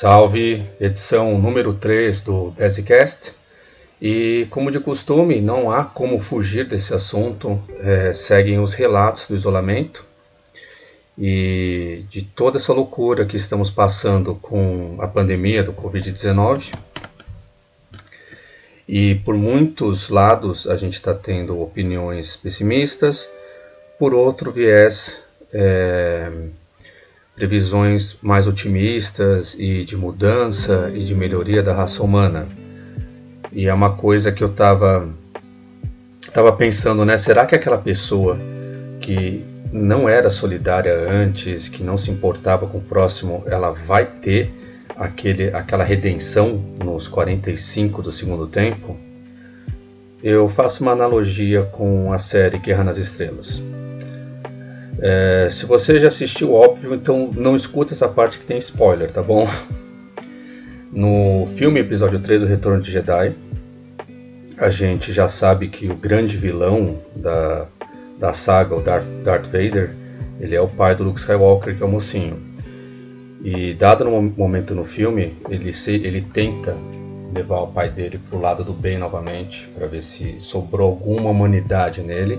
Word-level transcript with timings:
Salve, 0.00 0.62
edição 0.80 1.38
número 1.38 1.74
3 1.74 2.22
do 2.22 2.52
Bezicast. 2.52 3.34
E 4.00 4.46
como 4.48 4.70
de 4.70 4.80
costume, 4.80 5.42
não 5.42 5.70
há 5.70 5.84
como 5.84 6.18
fugir 6.18 6.66
desse 6.66 6.94
assunto, 6.94 7.62
é, 7.80 8.14
seguem 8.14 8.58
os 8.58 8.72
relatos 8.72 9.26
do 9.26 9.34
isolamento 9.34 10.02
e 11.18 12.06
de 12.08 12.22
toda 12.22 12.56
essa 12.56 12.72
loucura 12.72 13.26
que 13.26 13.36
estamos 13.36 13.70
passando 13.70 14.36
com 14.36 14.96
a 15.00 15.06
pandemia 15.06 15.62
do 15.62 15.74
Covid-19. 15.74 16.74
E 18.88 19.16
por 19.16 19.34
muitos 19.34 20.08
lados 20.08 20.66
a 20.66 20.76
gente 20.76 20.94
está 20.94 21.12
tendo 21.12 21.60
opiniões 21.60 22.36
pessimistas, 22.36 23.28
por 23.98 24.14
outro 24.14 24.50
viés, 24.50 25.22
é, 25.52 26.32
previsões 27.40 28.18
mais 28.20 28.46
otimistas 28.46 29.56
e 29.58 29.82
de 29.82 29.96
mudança 29.96 30.92
e 30.94 31.02
de 31.02 31.14
melhoria 31.14 31.62
da 31.62 31.72
raça 31.72 32.02
humana. 32.02 32.46
E 33.50 33.66
é 33.66 33.72
uma 33.72 33.96
coisa 33.96 34.30
que 34.30 34.44
eu 34.44 34.48
estava 34.48 35.08
tava 36.34 36.52
pensando, 36.52 37.02
né? 37.02 37.16
Será 37.16 37.46
que 37.46 37.54
aquela 37.54 37.78
pessoa 37.78 38.38
que 39.00 39.42
não 39.72 40.06
era 40.06 40.28
solidária 40.28 40.94
antes, 41.10 41.70
que 41.70 41.82
não 41.82 41.96
se 41.96 42.10
importava 42.10 42.66
com 42.66 42.76
o 42.76 42.82
próximo, 42.82 43.42
ela 43.46 43.70
vai 43.70 44.04
ter 44.04 44.52
aquele, 44.94 45.48
aquela 45.54 45.82
redenção 45.82 46.62
nos 46.84 47.08
45 47.08 48.02
do 48.02 48.12
segundo 48.12 48.46
tempo? 48.46 48.98
Eu 50.22 50.46
faço 50.46 50.82
uma 50.82 50.92
analogia 50.92 51.62
com 51.62 52.12
a 52.12 52.18
série 52.18 52.58
Guerra 52.58 52.84
nas 52.84 52.98
Estrelas. 52.98 53.62
É, 54.98 55.48
se 55.50 55.66
você 55.66 56.00
já 56.00 56.08
assistiu, 56.08 56.52
óbvio, 56.52 56.94
então 56.94 57.30
não 57.36 57.54
escuta 57.54 57.92
essa 57.92 58.08
parte 58.08 58.38
que 58.38 58.46
tem 58.46 58.58
spoiler, 58.58 59.10
tá 59.10 59.22
bom? 59.22 59.46
No 60.92 61.46
filme 61.56 61.78
episódio 61.78 62.18
3 62.18 62.42
do 62.42 62.48
Retorno 62.48 62.82
de 62.82 62.90
Jedi, 62.90 63.34
a 64.58 64.68
gente 64.68 65.12
já 65.12 65.28
sabe 65.28 65.68
que 65.68 65.88
o 65.88 65.94
grande 65.94 66.36
vilão 66.36 66.98
da, 67.14 67.68
da 68.18 68.32
saga, 68.32 68.74
o 68.74 68.82
Darth, 68.82 69.06
Darth 69.24 69.46
Vader, 69.46 69.94
ele 70.40 70.54
é 70.54 70.60
o 70.60 70.68
pai 70.68 70.94
do 70.94 71.04
Luke 71.04 71.20
Skywalker, 71.20 71.76
que 71.76 71.82
é 71.82 71.86
o 71.86 71.88
mocinho. 71.88 72.38
E 73.42 73.72
dado 73.74 74.04
no 74.04 74.20
momento 74.20 74.74
no 74.74 74.84
filme, 74.84 75.34
ele, 75.48 75.72
se, 75.72 75.94
ele 75.94 76.20
tenta 76.20 76.76
levar 77.32 77.60
o 77.60 77.68
pai 77.68 77.88
dele 77.88 78.18
para 78.18 78.38
o 78.38 78.40
lado 78.40 78.64
do 78.64 78.72
bem 78.72 78.98
novamente, 78.98 79.66
para 79.74 79.86
ver 79.86 80.02
se 80.02 80.38
sobrou 80.40 80.88
alguma 80.88 81.30
humanidade 81.30 82.02
nele. 82.02 82.38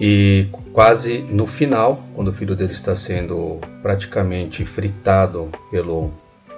E 0.00 0.46
quase 0.72 1.18
no 1.18 1.46
final, 1.46 2.02
quando 2.14 2.28
o 2.28 2.32
filho 2.34 2.56
dele 2.56 2.72
está 2.72 2.96
sendo 2.96 3.58
praticamente 3.82 4.64
fritado 4.64 5.48
pelo, 5.70 6.10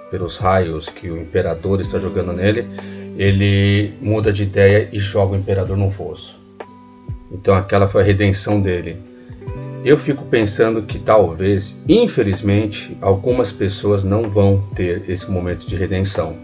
pelos 0.09 0.37
raios 0.37 0.89
que 0.89 1.09
o 1.09 1.17
imperador 1.17 1.81
está 1.81 1.99
jogando 1.99 2.33
nele, 2.33 2.65
ele 3.17 3.93
muda 4.01 4.31
de 4.31 4.43
ideia 4.43 4.89
e 4.91 4.99
joga 4.99 5.33
o 5.33 5.37
imperador 5.37 5.77
no 5.77 5.91
fosso. 5.91 6.41
Então 7.31 7.53
aquela 7.53 7.87
foi 7.87 8.01
a 8.01 8.05
redenção 8.05 8.61
dele. 8.61 8.97
Eu 9.83 9.99
fico 9.99 10.25
pensando 10.25 10.81
que 10.81 10.97
talvez, 10.97 11.79
infelizmente, 11.87 12.97
algumas 13.01 13.51
pessoas 13.51 14.03
não 14.03 14.29
vão 14.29 14.63
ter 14.73 15.07
esse 15.07 15.29
momento 15.29 15.67
de 15.67 15.75
redenção. 15.75 16.35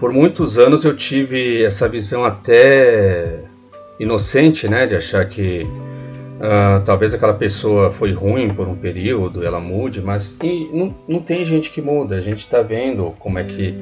Por 0.00 0.12
muitos 0.12 0.58
anos 0.58 0.84
eu 0.84 0.96
tive 0.96 1.62
essa 1.62 1.88
visão 1.88 2.24
até 2.24 3.44
inocente, 3.98 4.68
né, 4.68 4.86
de 4.86 4.96
achar 4.96 5.24
que 5.28 5.62
uh, 5.62 6.82
talvez 6.84 7.14
aquela 7.14 7.34
pessoa 7.34 7.90
foi 7.90 8.12
ruim 8.12 8.52
por 8.52 8.68
um 8.68 8.74
período, 8.74 9.44
ela 9.44 9.60
mude, 9.60 10.00
mas 10.00 10.38
não, 10.72 10.94
não 11.06 11.20
tem 11.20 11.44
gente 11.44 11.70
que 11.70 11.80
muda. 11.80 12.16
A 12.16 12.20
gente 12.20 12.40
está 12.40 12.62
vendo 12.62 13.14
como 13.18 13.38
é 13.38 13.44
que 13.44 13.74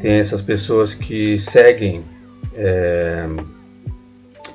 tem 0.00 0.12
essas 0.12 0.40
pessoas 0.40 0.94
que 0.94 1.36
seguem 1.36 2.02
é, 2.54 3.26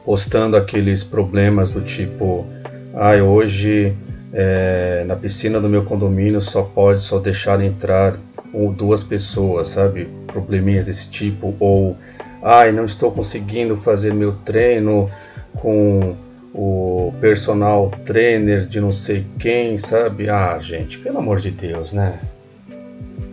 postando 0.05 0.57
aqueles 0.57 1.03
problemas 1.03 1.71
do 1.71 1.81
tipo, 1.81 2.45
ah, 2.93 3.15
hoje 3.15 3.93
é, 4.33 5.03
na 5.05 5.15
piscina 5.15 5.59
do 5.59 5.69
meu 5.69 5.83
condomínio 5.83 6.41
só 6.41 6.63
pode 6.63 7.03
só 7.03 7.19
deixar 7.19 7.61
entrar 7.61 8.17
ou 8.51 8.71
duas 8.71 9.03
pessoas, 9.03 9.69
sabe? 9.69 10.07
Probleminhas 10.27 10.85
desse 10.85 11.09
tipo 11.09 11.55
ou 11.59 11.97
ai, 12.43 12.71
não 12.71 12.85
estou 12.85 13.11
conseguindo 13.11 13.77
fazer 13.77 14.13
meu 14.13 14.33
treino 14.43 15.09
com 15.55 16.15
o 16.53 17.13
personal 17.19 17.89
trainer 18.05 18.67
de 18.67 18.79
não 18.79 18.91
sei 18.91 19.25
quem, 19.39 19.77
sabe? 19.77 20.29
Ah, 20.29 20.59
gente, 20.59 20.99
pelo 20.99 21.17
amor 21.17 21.39
de 21.39 21.49
Deus, 21.49 21.93
né? 21.93 22.19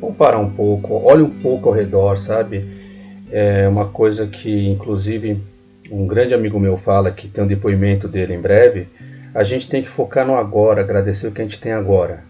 Vamos 0.01 0.17
parar 0.17 0.39
um 0.39 0.51
pouco, 0.51 0.95
olhe 0.95 1.23
um 1.23 1.43
pouco 1.43 1.69
ao 1.69 1.75
redor, 1.75 2.17
sabe? 2.17 2.65
É 3.31 3.69
uma 3.69 3.87
coisa 3.87 4.27
que, 4.27 4.69
inclusive, 4.69 5.39
um 5.91 6.07
grande 6.07 6.35
amigo 6.35 6.59
meu 6.59 6.77
fala 6.77 7.11
que 7.11 7.29
tem 7.29 7.45
um 7.45 7.47
depoimento 7.47 8.09
dele 8.09 8.35
em 8.35 8.41
breve. 8.41 8.89
A 9.35 9.43
gente 9.43 9.69
tem 9.69 9.83
que 9.83 9.89
focar 9.89 10.27
no 10.27 10.35
agora, 10.35 10.81
agradecer 10.81 11.27
o 11.27 11.33
que 11.33 11.41
a 11.41 11.45
gente 11.45 11.61
tem 11.61 11.73
agora. 11.73 12.25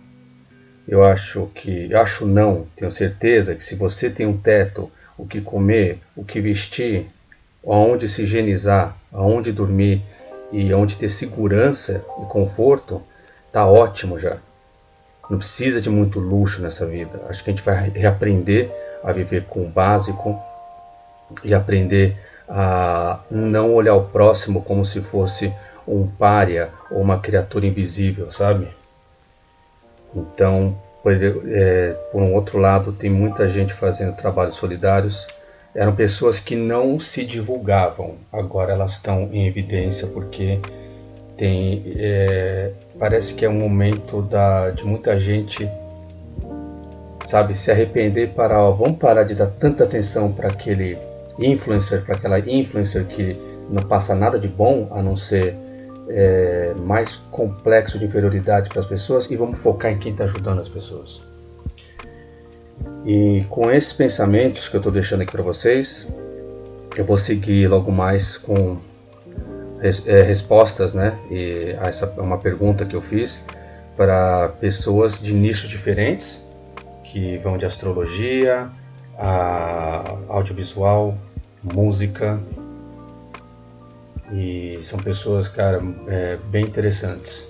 Eu 0.88 1.04
acho 1.04 1.48
que, 1.54 1.94
acho 1.94 2.26
não, 2.26 2.66
tenho 2.74 2.90
certeza 2.90 3.54
que 3.54 3.62
se 3.62 3.76
você 3.76 4.10
tem 4.10 4.26
um 4.26 4.36
teto, 4.36 4.90
o 5.20 5.26
que 5.26 5.40
comer, 5.40 5.98
o 6.16 6.24
que 6.24 6.40
vestir, 6.40 7.06
aonde 7.66 8.08
se 8.08 8.22
higienizar, 8.22 8.96
aonde 9.12 9.52
dormir 9.52 10.02
e 10.50 10.72
aonde 10.72 10.96
ter 10.96 11.10
segurança 11.10 12.04
e 12.22 12.24
conforto, 12.26 13.02
tá 13.52 13.66
ótimo 13.66 14.18
já. 14.18 14.38
Não 15.28 15.38
precisa 15.38 15.80
de 15.80 15.90
muito 15.90 16.18
luxo 16.18 16.62
nessa 16.62 16.86
vida. 16.86 17.20
Acho 17.28 17.44
que 17.44 17.50
a 17.50 17.52
gente 17.52 17.62
vai 17.62 17.90
reaprender 17.90 18.70
a 19.04 19.12
viver 19.12 19.44
com 19.44 19.64
o 19.64 19.68
básico 19.68 20.40
e 21.44 21.54
aprender 21.54 22.16
a 22.48 23.20
não 23.30 23.74
olhar 23.74 23.94
o 23.94 24.06
próximo 24.06 24.62
como 24.62 24.84
se 24.84 25.00
fosse 25.00 25.52
um 25.86 26.06
pária 26.06 26.70
ou 26.90 27.00
uma 27.00 27.18
criatura 27.18 27.66
invisível, 27.66 28.32
sabe? 28.32 28.68
Então, 30.14 30.76
por, 31.02 31.12
é, 31.12 31.92
por 32.12 32.22
um 32.22 32.34
outro 32.34 32.58
lado, 32.58 32.92
tem 32.92 33.10
muita 33.10 33.48
gente 33.48 33.72
fazendo 33.72 34.14
trabalhos 34.14 34.54
solidários. 34.54 35.26
Eram 35.74 35.94
pessoas 35.94 36.40
que 36.40 36.56
não 36.56 36.98
se 36.98 37.24
divulgavam, 37.24 38.16
agora 38.32 38.72
elas 38.72 38.92
estão 38.92 39.28
em 39.32 39.46
evidência 39.46 40.06
porque 40.08 40.58
tem, 41.36 41.82
é, 41.96 42.72
parece 42.98 43.34
que 43.34 43.44
é 43.44 43.48
um 43.48 43.58
momento 43.58 44.20
da, 44.22 44.70
de 44.70 44.84
muita 44.84 45.18
gente 45.18 45.68
sabe 47.24 47.54
se 47.54 47.70
arrepender 47.70 48.30
para 48.30 48.62
ó, 48.62 48.72
vamos 48.72 48.98
parar 48.98 49.24
de 49.24 49.34
dar 49.34 49.46
tanta 49.46 49.84
atenção 49.84 50.32
para 50.32 50.48
aquele 50.48 50.98
influencer, 51.38 52.04
para 52.04 52.16
aquela 52.16 52.38
influencer 52.40 53.06
que 53.06 53.36
não 53.68 53.82
passa 53.82 54.14
nada 54.14 54.38
de 54.38 54.48
bom 54.48 54.88
a 54.90 55.02
não 55.02 55.16
ser 55.16 55.54
é, 56.10 56.74
mais 56.80 57.16
complexo 57.30 57.98
de 57.98 58.04
inferioridade 58.04 58.68
para 58.68 58.80
as 58.80 58.86
pessoas 58.86 59.30
e 59.30 59.36
vamos 59.36 59.62
focar 59.62 59.92
em 59.92 59.98
quem 59.98 60.12
está 60.12 60.24
ajudando 60.24 60.60
as 60.60 60.68
pessoas. 60.68 61.22
E 63.04 63.44
com 63.48 63.70
esses 63.70 63.92
pensamentos 63.92 64.68
que 64.68 64.76
eu 64.76 64.80
estou 64.80 64.92
deixando 64.92 65.22
aqui 65.22 65.32
para 65.32 65.42
vocês, 65.42 66.06
eu 66.96 67.04
vou 67.04 67.16
seguir 67.16 67.68
logo 67.68 67.90
mais 67.92 68.36
com 68.36 68.78
é, 69.80 70.22
respostas, 70.22 70.92
né? 70.92 71.18
E 71.30 71.76
essa 71.80 72.12
é 72.16 72.20
uma 72.20 72.38
pergunta 72.38 72.84
que 72.84 72.94
eu 72.94 73.00
fiz 73.00 73.42
para 73.96 74.48
pessoas 74.60 75.20
de 75.20 75.32
nichos 75.32 75.70
diferentes, 75.70 76.44
que 77.04 77.38
vão 77.38 77.56
de 77.56 77.66
astrologia, 77.66 78.68
a 79.18 80.16
audiovisual, 80.28 81.16
música, 81.62 82.40
e 84.32 84.78
são 84.82 84.98
pessoas, 84.98 85.48
cara, 85.48 85.82
é, 86.08 86.38
bem 86.50 86.64
interessantes. 86.64 87.48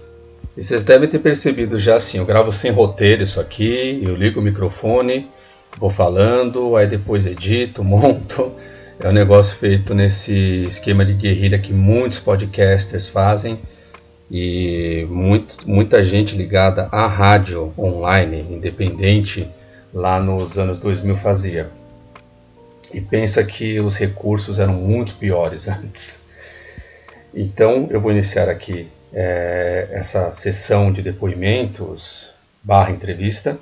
E 0.56 0.62
vocês 0.62 0.82
devem 0.82 1.09
ter 1.09 1.19
percebido 1.19 1.79
já 1.79 1.97
assim, 1.97 2.19
eu 2.19 2.27
gravo 2.27 2.50
sem 2.50 2.71
roteiro 2.71 3.23
isso 3.23 3.41
aqui, 3.41 4.03
eu 4.03 4.15
ligo 4.15 4.41
o 4.41 4.43
microfone, 4.43 5.29
vou 5.79 5.91
falando, 5.91 6.77
aí 6.77 6.87
depois 6.87 7.27
edito, 7.27 7.82
monto. 7.85 8.53
É 8.99 9.09
um 9.09 9.12
negócio 9.12 9.56
feito 9.56 9.94
nesse 9.94 10.65
esquema 10.65 11.05
de 11.05 11.15
guerrilha 11.15 11.59
que 11.59 11.73
muitos 11.73 12.21
podcasters 12.21 13.09
fazem 13.09 13.59
e 14.31 15.06
muito, 15.09 15.69
muita 15.69 16.03
gente 16.03 16.37
ligada 16.37 16.88
à 16.93 17.06
rádio 17.06 17.73
online, 17.79 18.44
independente, 18.50 19.49
lá 19.93 20.21
nos 20.21 20.59
anos 20.59 20.79
2000 20.79 21.17
fazia. 21.17 21.71
E 22.93 23.00
pensa 23.00 23.43
que 23.43 23.81
os 23.81 23.97
recursos 23.97 24.59
eram 24.59 24.75
muito 24.75 25.15
piores 25.15 25.67
antes. 25.69 26.29
Então 27.35 27.88
eu 27.91 28.00
vou 28.00 28.11
iniciar 28.11 28.49
aqui 28.49 28.88
é, 29.12 29.88
essa 29.91 30.31
sessão 30.32 30.93
de 30.93 31.03
depoimentos 31.03 32.32
barra 32.62 32.91
entrevista. 32.91 33.59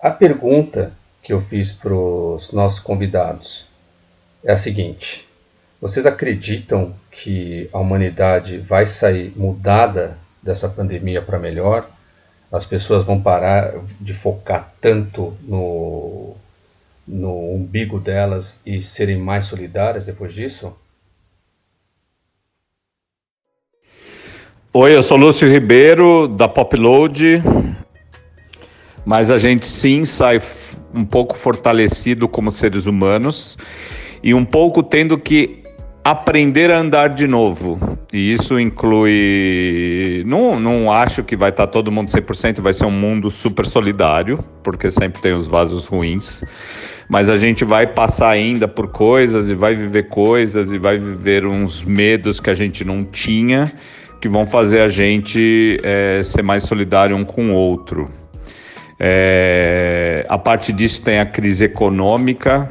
A 0.00 0.10
pergunta 0.10 0.92
que 1.22 1.32
eu 1.32 1.40
fiz 1.40 1.72
para 1.72 1.94
os 1.94 2.52
nossos 2.52 2.80
convidados 2.80 3.66
é 4.44 4.52
a 4.52 4.56
seguinte: 4.56 5.28
vocês 5.80 6.06
acreditam 6.06 6.94
que 7.10 7.68
a 7.72 7.78
humanidade 7.78 8.58
vai 8.58 8.86
sair 8.86 9.32
mudada 9.36 10.18
dessa 10.42 10.68
pandemia 10.68 11.20
para 11.20 11.38
melhor? 11.38 11.86
as 12.50 12.66
pessoas 12.66 13.04
vão 13.04 13.20
parar 13.20 13.74
de 14.00 14.12
focar 14.12 14.72
tanto 14.80 15.36
no, 15.42 16.34
no 17.06 17.54
umbigo 17.54 18.00
delas 18.00 18.60
e 18.66 18.82
serem 18.82 19.16
mais 19.16 19.44
solidárias 19.44 20.06
depois 20.06 20.32
disso? 20.32 20.76
Oi, 24.72 24.94
eu 24.94 25.02
sou 25.02 25.16
Lúcio 25.16 25.50
Ribeiro, 25.50 26.28
da 26.28 26.46
Popload, 26.46 27.42
mas 29.04 29.28
a 29.28 29.36
gente 29.36 29.66
sim 29.66 30.04
sai 30.04 30.40
um 30.94 31.04
pouco 31.04 31.36
fortalecido 31.36 32.28
como 32.28 32.52
seres 32.52 32.86
humanos 32.86 33.58
e 34.22 34.32
um 34.32 34.44
pouco 34.44 34.80
tendo 34.80 35.18
que 35.18 35.60
aprender 36.04 36.70
a 36.70 36.78
andar 36.78 37.08
de 37.08 37.26
novo. 37.26 37.80
E 38.12 38.32
isso 38.32 38.60
inclui. 38.60 40.22
Não, 40.24 40.60
não 40.60 40.92
acho 40.92 41.24
que 41.24 41.34
vai 41.34 41.50
estar 41.50 41.66
todo 41.66 41.90
mundo 41.90 42.08
100%, 42.08 42.60
vai 42.60 42.72
ser 42.72 42.84
um 42.84 42.92
mundo 42.92 43.28
super 43.28 43.66
solidário, 43.66 44.38
porque 44.62 44.88
sempre 44.92 45.20
tem 45.20 45.32
os 45.32 45.48
vasos 45.48 45.86
ruins. 45.86 46.44
Mas 47.08 47.28
a 47.28 47.40
gente 47.40 47.64
vai 47.64 47.88
passar 47.88 48.30
ainda 48.30 48.68
por 48.68 48.86
coisas 48.86 49.50
e 49.50 49.54
vai 49.54 49.74
viver 49.74 50.04
coisas 50.04 50.70
e 50.70 50.78
vai 50.78 50.96
viver 50.96 51.44
uns 51.44 51.82
medos 51.82 52.38
que 52.38 52.48
a 52.48 52.54
gente 52.54 52.84
não 52.84 53.04
tinha, 53.04 53.72
que 54.20 54.28
vão 54.28 54.46
fazer 54.46 54.80
a 54.80 54.88
gente 54.88 55.78
é, 55.82 56.20
ser 56.22 56.42
mais 56.42 56.64
solidário 56.64 57.16
um 57.16 57.24
com 57.24 57.48
o 57.48 57.54
outro. 57.54 58.10
É, 58.98 60.26
a 60.28 60.36
parte 60.36 60.72
disso 60.72 61.00
tem 61.02 61.18
a 61.18 61.26
crise 61.26 61.64
econômica, 61.64 62.68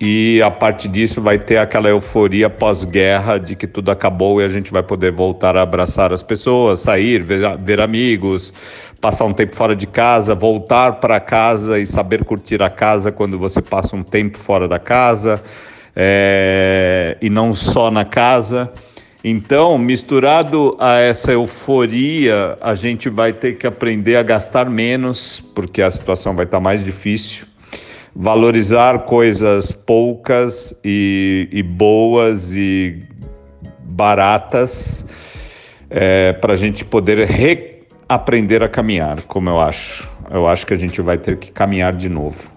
e 0.00 0.42
a 0.42 0.50
partir 0.50 0.88
disso 0.88 1.22
vai 1.22 1.38
ter 1.38 1.56
aquela 1.56 1.88
euforia 1.88 2.50
pós-guerra 2.50 3.38
de 3.38 3.56
que 3.56 3.66
tudo 3.66 3.90
acabou 3.90 4.42
e 4.42 4.44
a 4.44 4.48
gente 4.48 4.70
vai 4.70 4.82
poder 4.82 5.10
voltar 5.10 5.56
a 5.56 5.62
abraçar 5.62 6.12
as 6.12 6.22
pessoas, 6.22 6.80
sair, 6.80 7.22
ver, 7.22 7.56
ver 7.56 7.80
amigos, 7.80 8.52
passar 9.00 9.24
um 9.24 9.32
tempo 9.32 9.56
fora 9.56 9.74
de 9.74 9.86
casa, 9.86 10.34
voltar 10.34 11.00
para 11.00 11.18
casa 11.18 11.78
e 11.78 11.86
saber 11.86 12.24
curtir 12.24 12.62
a 12.62 12.68
casa 12.68 13.10
quando 13.10 13.38
você 13.38 13.62
passa 13.62 13.96
um 13.96 14.02
tempo 14.02 14.36
fora 14.36 14.68
da 14.68 14.78
casa 14.78 15.42
é, 15.94 17.16
e 17.22 17.30
não 17.30 17.54
só 17.54 17.90
na 17.90 18.04
casa. 18.04 18.70
Então, 19.28 19.76
misturado 19.76 20.76
a 20.78 20.98
essa 21.00 21.32
euforia, 21.32 22.54
a 22.60 22.76
gente 22.76 23.08
vai 23.08 23.32
ter 23.32 23.58
que 23.58 23.66
aprender 23.66 24.14
a 24.14 24.22
gastar 24.22 24.70
menos, 24.70 25.40
porque 25.52 25.82
a 25.82 25.90
situação 25.90 26.36
vai 26.36 26.44
estar 26.44 26.60
mais 26.60 26.84
difícil 26.84 27.44
valorizar 28.14 29.00
coisas 29.00 29.72
poucas 29.72 30.72
e, 30.84 31.48
e 31.50 31.60
boas 31.60 32.54
e 32.54 33.00
baratas 33.80 35.04
é, 35.90 36.32
para 36.34 36.52
a 36.52 36.56
gente 36.56 36.84
poder 36.84 37.26
reaprender 37.26 38.62
a 38.62 38.68
caminhar, 38.68 39.22
como 39.22 39.50
eu 39.50 39.60
acho. 39.60 40.08
Eu 40.30 40.46
acho 40.46 40.64
que 40.64 40.72
a 40.72 40.78
gente 40.78 41.00
vai 41.02 41.18
ter 41.18 41.36
que 41.36 41.50
caminhar 41.50 41.92
de 41.92 42.08
novo. 42.08 42.55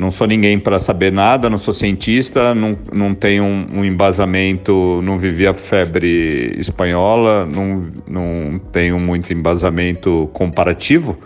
Não 0.00 0.10
sou 0.10 0.26
ninguém 0.26 0.58
para 0.58 0.78
saber 0.78 1.12
nada, 1.12 1.50
não 1.50 1.58
sou 1.58 1.74
cientista, 1.74 2.54
não, 2.54 2.78
não 2.90 3.14
tenho 3.14 3.44
um, 3.44 3.66
um, 3.70 3.84
embasamento, 3.84 5.02
não 5.02 5.18
vivi 5.18 5.46
a 5.46 5.52
febre 5.52 6.54
espanhola, 6.58 7.44
não, 7.44 7.86
não 8.08 8.58
tenho 8.72 8.98
muito 8.98 9.30
embasamento 9.30 10.30
comparativo, 10.32 11.18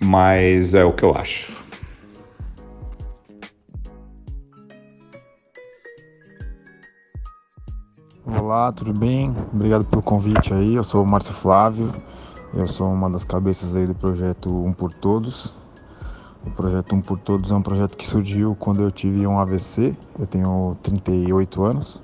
mas 0.00 0.74
é 0.74 0.84
o 0.84 0.92
que 0.92 1.04
eu 1.04 1.14
acho. 1.14 1.64
Olá, 8.26 8.72
tudo 8.72 8.92
bem? 8.92 9.32
Obrigado 9.54 9.84
pelo 9.84 10.02
convite 10.02 10.52
aí. 10.52 10.74
Eu 10.74 10.82
sou 10.82 11.04
o 11.04 11.06
Márcio 11.06 11.32
Flávio. 11.32 11.92
Eu 12.52 12.66
sou 12.66 12.92
uma 12.92 13.08
das 13.08 13.22
cabeças 13.22 13.76
aí 13.76 13.86
do 13.86 13.94
projeto 13.94 14.50
Um 14.50 14.72
por 14.72 14.92
Todos. 14.92 15.67
O 16.48 16.50
projeto 16.50 16.94
Um 16.94 17.00
por 17.02 17.18
Todos 17.18 17.50
é 17.50 17.54
um 17.54 17.60
projeto 17.60 17.94
que 17.94 18.06
surgiu 18.06 18.56
quando 18.58 18.82
eu 18.82 18.90
tive 18.90 19.26
um 19.26 19.38
AVC. 19.38 19.94
Eu 20.18 20.26
tenho 20.26 20.74
38 20.82 21.62
anos. 21.62 22.00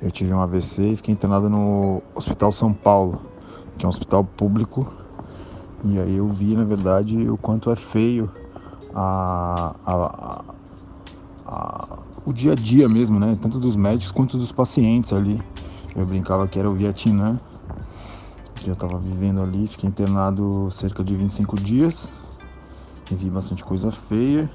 Eu 0.00 0.12
tive 0.12 0.32
um 0.32 0.40
AVC 0.40 0.92
e 0.92 0.96
fiquei 0.96 1.12
internado 1.12 1.50
no 1.50 2.00
Hospital 2.14 2.52
São 2.52 2.72
Paulo, 2.72 3.20
que 3.76 3.84
é 3.84 3.86
um 3.86 3.90
hospital 3.90 4.24
público. 4.24 4.90
E 5.84 5.98
aí 5.98 6.16
eu 6.16 6.26
vi, 6.28 6.54
na 6.54 6.64
verdade, 6.64 7.28
o 7.28 7.36
quanto 7.36 7.68
é 7.68 7.74
feio 7.74 8.30
a, 8.94 9.74
a, 9.84 10.44
a, 11.44 11.98
o 12.24 12.32
dia 12.32 12.52
a 12.52 12.54
dia 12.54 12.88
mesmo, 12.88 13.18
né? 13.18 13.36
Tanto 13.42 13.58
dos 13.58 13.74
médicos 13.74 14.12
quanto 14.12 14.38
dos 14.38 14.52
pacientes 14.52 15.12
ali. 15.12 15.42
Eu 15.96 16.06
brincava 16.06 16.46
que 16.46 16.60
era 16.60 16.70
o 16.70 16.74
Vietnã, 16.74 17.40
que 18.54 18.70
eu 18.70 18.76
tava 18.76 18.98
vivendo 19.00 19.42
ali, 19.42 19.66
fiquei 19.66 19.88
internado 19.88 20.70
cerca 20.70 21.02
de 21.02 21.14
25 21.14 21.56
dias 21.56 22.12
vi 23.12 23.28
bastante 23.28 23.64
coisa 23.64 23.90
feia. 23.90 24.48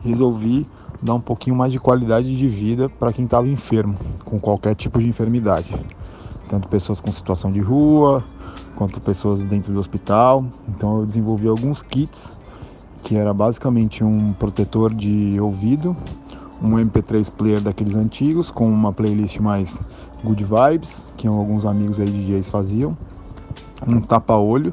Resolvi 0.00 0.66
dar 1.00 1.14
um 1.14 1.20
pouquinho 1.20 1.54
mais 1.54 1.72
de 1.72 1.78
qualidade 1.78 2.36
de 2.36 2.48
vida 2.48 2.88
para 2.88 3.12
quem 3.12 3.24
estava 3.24 3.46
enfermo, 3.46 3.96
com 4.24 4.40
qualquer 4.40 4.74
tipo 4.74 4.98
de 4.98 5.08
enfermidade. 5.08 5.74
Tanto 6.48 6.68
pessoas 6.68 7.00
com 7.00 7.12
situação 7.12 7.52
de 7.52 7.60
rua, 7.60 8.22
quanto 8.74 9.00
pessoas 9.00 9.44
dentro 9.44 9.72
do 9.72 9.78
hospital. 9.78 10.44
Então 10.68 10.98
eu 10.98 11.06
desenvolvi 11.06 11.46
alguns 11.46 11.82
kits 11.82 12.32
que 13.04 13.16
era 13.16 13.34
basicamente 13.34 14.02
um 14.02 14.32
protetor 14.32 14.92
de 14.92 15.38
ouvido, 15.38 15.94
um 16.62 16.72
MP3 16.72 17.30
player 17.30 17.60
daqueles 17.60 17.94
antigos 17.94 18.50
com 18.50 18.66
uma 18.66 18.92
playlist 18.92 19.38
mais 19.38 19.80
good 20.24 20.42
vibes, 20.42 21.12
que 21.16 21.28
alguns 21.28 21.66
amigos 21.66 22.00
aí 22.00 22.06
DJs 22.06 22.48
faziam, 22.48 22.96
um 23.86 24.00
tapa-olho, 24.00 24.72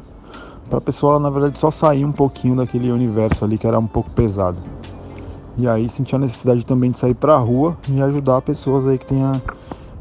para 0.72 0.78
a 0.78 0.82
pessoa 0.82 1.20
na 1.20 1.30
verdade 1.30 1.60
só 1.60 1.70
sair 1.70 2.06
um 2.06 2.14
pouquinho 2.14 2.56
daquele 2.56 2.90
universo 2.90 3.44
ali 3.44 3.58
que 3.58 3.68
era 3.68 3.78
um 3.78 3.86
pouco 3.86 4.10
pesado. 4.12 4.58
E 5.58 5.68
aí 5.68 5.90
senti 5.90 6.16
a 6.16 6.20
necessidade 6.20 6.66
também 6.66 6.92
de 6.92 6.98
sair 6.98 7.14
para 7.14 7.34
a 7.34 7.38
rua 7.38 7.78
e 7.90 8.02
ajudar 8.02 8.42
pessoas 8.42 8.88
aí 8.88 8.98
que 8.98 9.06
tenha 9.06 9.34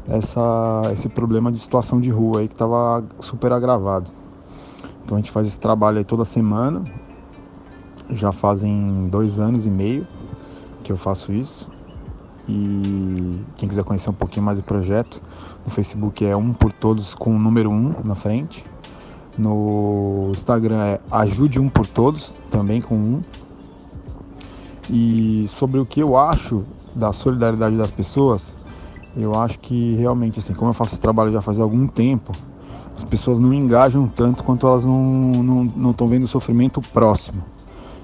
essa, 0.07 0.83
esse 0.93 1.09
problema 1.09 1.51
de 1.51 1.59
situação 1.59 1.99
de 1.99 2.09
rua 2.09 2.39
aí 2.39 2.47
que 2.47 2.53
estava 2.53 3.03
super 3.19 3.51
agravado. 3.51 4.09
Então 5.03 5.17
a 5.17 5.19
gente 5.19 5.29
faz 5.29 5.45
esse 5.45 5.59
trabalho 5.59 5.97
aí 5.97 6.05
toda 6.05 6.23
semana. 6.23 6.85
Já 8.09 8.31
fazem 8.31 9.09
dois 9.11 9.39
anos 9.39 9.65
e 9.65 9.69
meio 9.69 10.07
que 10.85 10.91
eu 10.91 10.95
faço 10.95 11.33
isso. 11.33 11.69
E 12.47 13.41
quem 13.57 13.67
quiser 13.67 13.83
conhecer 13.83 14.09
um 14.09 14.13
pouquinho 14.13 14.45
mais 14.45 14.57
do 14.57 14.63
projeto, 14.63 15.21
no 15.65 15.69
Facebook 15.69 16.25
é 16.25 16.35
um 16.35 16.53
por 16.53 16.71
todos 16.71 17.13
com 17.13 17.35
o 17.35 17.37
número 17.37 17.69
um 17.69 17.93
na 18.05 18.15
frente. 18.15 18.70
No 19.37 20.29
Instagram 20.31 20.83
é 20.83 20.99
ajude 21.11 21.59
um 21.59 21.69
por 21.69 21.87
todos, 21.87 22.37
também 22.49 22.81
com 22.81 22.95
um. 22.95 23.23
E 24.89 25.45
sobre 25.47 25.79
o 25.79 25.85
que 25.85 26.01
eu 26.01 26.17
acho 26.17 26.63
da 26.93 27.13
solidariedade 27.13 27.77
das 27.77 27.89
pessoas, 27.89 28.53
eu 29.15 29.33
acho 29.35 29.59
que 29.59 29.95
realmente 29.95 30.39
assim, 30.39 30.53
como 30.53 30.69
eu 30.69 30.73
faço 30.73 30.93
esse 30.93 31.01
trabalho 31.01 31.31
já 31.31 31.41
faz 31.41 31.59
algum 31.59 31.87
tempo, 31.87 32.31
as 32.95 33.03
pessoas 33.03 33.39
não 33.39 33.53
engajam 33.53 34.07
tanto 34.07 34.43
quanto 34.43 34.67
elas 34.67 34.85
não 34.85 35.31
estão 35.31 35.43
não, 35.75 35.95
não 35.97 36.07
vendo 36.07 36.23
o 36.23 36.27
sofrimento 36.27 36.81
próximo. 36.81 37.41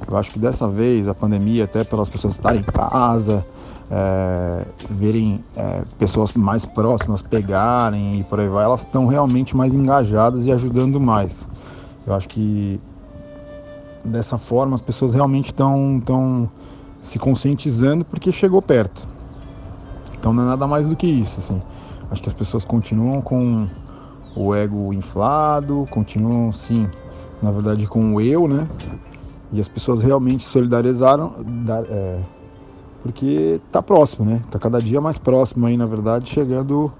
Eu 0.09 0.17
acho 0.17 0.31
que 0.31 0.39
dessa 0.39 0.67
vez 0.67 1.07
a 1.07 1.13
pandemia, 1.13 1.63
até 1.63 1.83
pelas 1.83 2.09
pessoas 2.09 2.33
estarem 2.33 2.61
em 2.61 2.63
casa, 2.63 3.45
é, 3.89 4.65
verem 4.89 5.43
é, 5.55 5.83
pessoas 5.97 6.33
mais 6.33 6.65
próximas 6.65 7.21
pegarem 7.21 8.19
e 8.19 8.23
por 8.23 8.39
aí 8.39 8.47
vai, 8.47 8.65
elas 8.65 8.81
estão 8.81 9.07
realmente 9.07 9.55
mais 9.55 9.73
engajadas 9.73 10.45
e 10.45 10.51
ajudando 10.51 10.99
mais. 10.99 11.47
Eu 12.05 12.13
acho 12.13 12.27
que 12.27 12.79
dessa 14.03 14.37
forma 14.37 14.75
as 14.75 14.81
pessoas 14.81 15.13
realmente 15.13 15.47
estão 15.47 16.01
tão 16.03 16.49
se 17.01 17.19
conscientizando 17.19 18.05
porque 18.05 18.31
chegou 18.31 18.61
perto. 18.61 19.07
Então 20.17 20.33
não 20.33 20.43
é 20.43 20.45
nada 20.45 20.67
mais 20.67 20.87
do 20.89 20.95
que 20.95 21.07
isso. 21.07 21.39
Assim. 21.39 21.59
Acho 22.09 22.21
que 22.21 22.29
as 22.29 22.33
pessoas 22.33 22.63
continuam 22.63 23.21
com 23.21 23.67
o 24.35 24.53
ego 24.53 24.93
inflado, 24.93 25.85
continuam 25.89 26.51
sim, 26.51 26.87
na 27.41 27.51
verdade 27.51 27.87
com 27.87 28.15
o 28.15 28.21
eu, 28.21 28.47
né? 28.47 28.67
E 29.51 29.59
as 29.59 29.67
pessoas 29.67 30.01
realmente 30.01 30.43
solidarizaram, 30.43 31.35
é, 31.89 32.19
porque 33.01 33.59
está 33.63 33.81
próximo, 33.81 34.25
né? 34.25 34.41
Está 34.45 34.59
cada 34.59 34.81
dia 34.81 34.99
mais 34.99 35.17
próximo 35.17 35.65
aí, 35.65 35.77
na 35.77 35.85
verdade, 35.85 36.29
chegando 36.29 36.91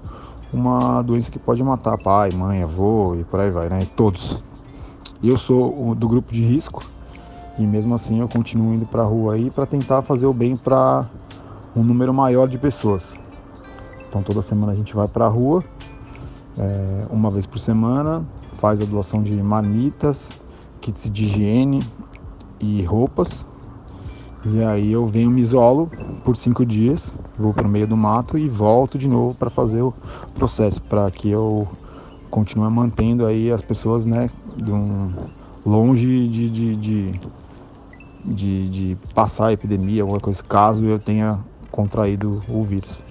uma 0.52 1.02
doença 1.02 1.30
que 1.30 1.38
pode 1.38 1.62
matar 1.62 1.98
pai, 1.98 2.30
mãe, 2.32 2.62
avô 2.62 3.14
e 3.14 3.24
por 3.24 3.40
aí 3.40 3.50
vai, 3.50 3.68
né? 3.68 3.80
Todos. 3.94 4.38
Eu 5.22 5.36
sou 5.36 5.94
do 5.94 6.08
grupo 6.08 6.32
de 6.32 6.42
risco 6.42 6.82
e 7.58 7.66
mesmo 7.66 7.94
assim 7.94 8.20
eu 8.20 8.28
continuo 8.28 8.72
indo 8.72 8.86
para 8.86 9.02
a 9.02 9.04
rua 9.04 9.34
aí 9.34 9.50
para 9.50 9.66
tentar 9.66 10.00
fazer 10.00 10.26
o 10.26 10.32
bem 10.32 10.56
para 10.56 11.04
um 11.76 11.82
número 11.82 12.14
maior 12.14 12.48
de 12.48 12.56
pessoas. 12.56 13.14
Então 14.08 14.22
toda 14.22 14.40
semana 14.40 14.72
a 14.72 14.74
gente 14.74 14.94
vai 14.94 15.06
para 15.06 15.26
a 15.26 15.28
rua, 15.28 15.62
é, 16.56 17.06
uma 17.10 17.30
vez 17.30 17.44
por 17.46 17.58
semana, 17.58 18.24
faz 18.58 18.80
a 18.80 18.84
doação 18.84 19.22
de 19.22 19.34
marmitas, 19.42 20.40
kits 20.80 21.10
de 21.10 21.26
higiene 21.26 21.82
e 22.60 22.82
roupas 22.82 23.44
e 24.46 24.62
aí 24.62 24.92
eu 24.92 25.04
venho 25.04 25.30
me 25.30 25.40
isolo 25.40 25.90
por 26.24 26.36
cinco 26.36 26.64
dias, 26.64 27.14
vou 27.36 27.52
para 27.52 27.66
o 27.66 27.68
meio 27.68 27.88
do 27.88 27.96
mato 27.96 28.38
e 28.38 28.48
volto 28.48 28.96
de 28.96 29.08
novo 29.08 29.36
para 29.36 29.50
fazer 29.50 29.82
o 29.82 29.92
processo, 30.34 30.80
para 30.82 31.10
que 31.10 31.28
eu 31.28 31.66
continue 32.30 32.70
mantendo 32.70 33.26
aí 33.26 33.50
as 33.50 33.60
pessoas, 33.60 34.04
né, 34.04 34.30
de 34.56 34.70
um 34.70 35.12
longe 35.66 36.28
de, 36.28 36.48
de, 36.48 36.76
de, 36.76 37.20
de, 38.24 38.68
de 38.68 38.98
passar 39.12 39.48
a 39.48 39.52
epidemia, 39.52 40.02
alguma 40.02 40.20
coisa, 40.20 40.42
caso 40.44 40.84
eu 40.84 41.00
tenha 41.00 41.40
contraído 41.72 42.40
o 42.48 42.62
vírus. 42.62 43.02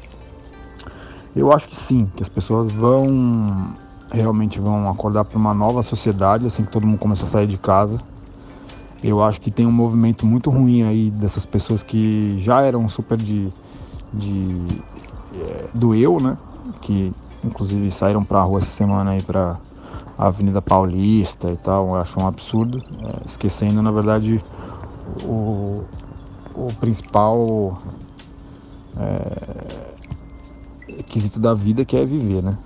Eu 1.35 1.51
acho 1.51 1.67
que 1.67 1.75
sim, 1.75 2.09
que 2.15 2.23
as 2.23 2.29
pessoas 2.29 2.71
vão 2.71 3.75
realmente 4.09 4.61
vão 4.61 4.89
acordar 4.89 5.25
para 5.25 5.37
uma 5.37 5.53
nova 5.53 5.83
sociedade 5.83 6.47
assim 6.47 6.63
que 6.63 6.71
todo 6.71 6.87
mundo 6.87 6.97
começa 6.97 7.25
a 7.25 7.27
sair 7.27 7.47
de 7.47 7.57
casa. 7.57 8.01
Eu 9.03 9.23
acho 9.23 9.39
que 9.39 9.51
tem 9.51 9.65
um 9.65 9.71
movimento 9.71 10.25
muito 10.25 10.49
ruim 10.49 10.83
aí 10.83 11.11
dessas 11.11 11.45
pessoas 11.45 11.83
que 11.83 12.35
já 12.39 12.61
eram 12.61 12.87
super 12.89 13.17
de, 13.17 13.49
de 14.13 14.65
é, 15.35 15.69
do 15.73 15.93
eu, 15.93 16.19
né? 16.19 16.37
Que 16.81 17.13
inclusive 17.43 17.91
saíram 17.91 18.23
para 18.23 18.39
a 18.39 18.43
rua 18.43 18.59
essa 18.59 18.71
semana 18.71 19.11
aí 19.11 19.21
para 19.21 19.57
a 20.17 20.27
Avenida 20.27 20.61
Paulista 20.61 21.51
e 21.51 21.57
tal. 21.57 21.89
Eu 21.89 21.95
acho 21.95 22.19
um 22.19 22.27
absurdo, 22.27 22.83
é, 23.03 23.27
esquecendo 23.27 23.81
na 23.81 23.91
verdade 23.91 24.41
o, 25.23 25.83
o 26.55 26.73
principal 26.79 27.77
é, 28.97 29.87
quesito 31.03 31.39
da 31.39 31.53
vida 31.53 31.85
que 31.85 31.95
é 31.95 32.05
viver, 32.05 32.41
né? 32.41 32.57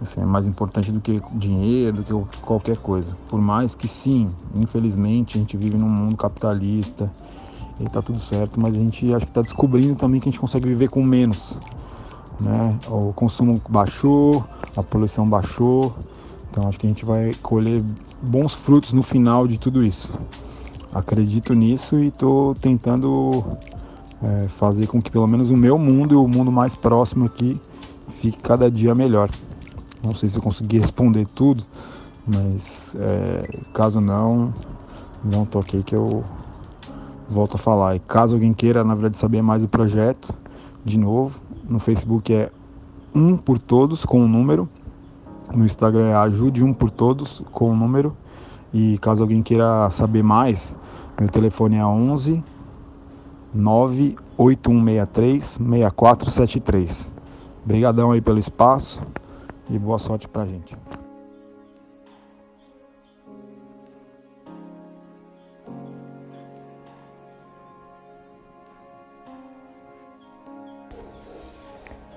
Assim, 0.00 0.22
é 0.22 0.24
mais 0.24 0.46
importante 0.46 0.90
do 0.90 1.00
que 1.00 1.20
dinheiro, 1.34 1.98
do 1.98 2.26
que 2.26 2.38
qualquer 2.40 2.78
coisa. 2.78 3.16
Por 3.28 3.40
mais 3.40 3.74
que 3.74 3.86
sim, 3.86 4.28
infelizmente 4.54 5.36
a 5.36 5.40
gente 5.40 5.56
vive 5.56 5.76
num 5.76 5.88
mundo 5.88 6.16
capitalista 6.16 7.10
e 7.78 7.84
tá 7.84 8.00
tudo 8.00 8.18
certo, 8.18 8.58
mas 8.58 8.74
a 8.74 8.78
gente 8.78 9.12
acho 9.12 9.26
que 9.26 9.32
tá 9.32 9.42
descobrindo 9.42 9.94
também 9.94 10.18
que 10.18 10.28
a 10.28 10.32
gente 10.32 10.40
consegue 10.40 10.66
viver 10.66 10.88
com 10.88 11.02
menos. 11.02 11.56
Né? 12.40 12.78
O 12.88 13.12
consumo 13.12 13.60
baixou, 13.68 14.44
a 14.74 14.82
poluição 14.82 15.28
baixou, 15.28 15.94
então 16.50 16.66
acho 16.66 16.78
que 16.78 16.86
a 16.86 16.90
gente 16.90 17.04
vai 17.04 17.34
colher 17.42 17.82
bons 18.22 18.54
frutos 18.54 18.94
no 18.94 19.02
final 19.02 19.46
de 19.46 19.58
tudo 19.58 19.84
isso. 19.84 20.10
Acredito 20.94 21.52
nisso 21.54 21.98
e 21.98 22.06
estou 22.06 22.54
tentando 22.54 23.44
é, 24.22 24.48
fazer 24.48 24.86
com 24.86 25.00
que 25.00 25.10
pelo 25.10 25.26
menos 25.26 25.50
o 25.50 25.56
meu 25.56 25.78
mundo 25.78 26.14
e 26.14 26.16
o 26.16 26.26
mundo 26.26 26.50
mais 26.50 26.74
próximo 26.74 27.26
aqui 27.26 27.60
fique 28.20 28.38
cada 28.38 28.70
dia 28.70 28.94
melhor. 28.94 29.30
Não 30.02 30.14
sei 30.14 30.28
se 30.28 30.38
eu 30.38 30.42
consegui 30.42 30.78
responder 30.78 31.26
tudo, 31.26 31.62
mas 32.26 32.96
é, 32.98 33.60
caso 33.74 34.00
não, 34.00 34.54
não 35.22 35.44
toquei 35.44 35.82
que 35.82 35.94
eu 35.94 36.24
volto 37.28 37.56
a 37.56 37.58
falar. 37.58 37.96
E 37.96 38.00
caso 38.00 38.34
alguém 38.34 38.54
queira, 38.54 38.82
na 38.82 38.94
verdade, 38.94 39.18
saber 39.18 39.42
mais 39.42 39.60
do 39.62 39.68
projeto, 39.68 40.34
de 40.84 40.98
novo, 40.98 41.38
no 41.68 41.78
Facebook 41.78 42.32
é 42.32 42.50
um 43.14 43.36
por 43.36 43.58
todos 43.58 44.06
com 44.06 44.20
o 44.20 44.24
um 44.24 44.28
número. 44.28 44.68
No 45.54 45.64
Instagram 45.66 46.06
é 46.06 46.14
ajude 46.14 46.64
um 46.64 46.72
por 46.72 46.90
todos 46.90 47.42
com 47.52 47.66
o 47.66 47.72
um 47.72 47.76
número. 47.76 48.16
E 48.72 48.96
caso 48.98 49.22
alguém 49.22 49.42
queira 49.42 49.90
saber 49.90 50.22
mais, 50.22 50.76
meu 51.18 51.28
telefone 51.28 51.76
é 51.76 51.84
11 51.84 52.42
98163 53.52 55.44
6473. 55.44 57.12
Obrigadão 57.64 58.12
aí 58.12 58.20
pelo 58.20 58.38
espaço 58.38 59.02
e 59.70 59.78
boa 59.78 59.98
sorte 59.98 60.26
pra 60.26 60.44
gente. 60.44 60.76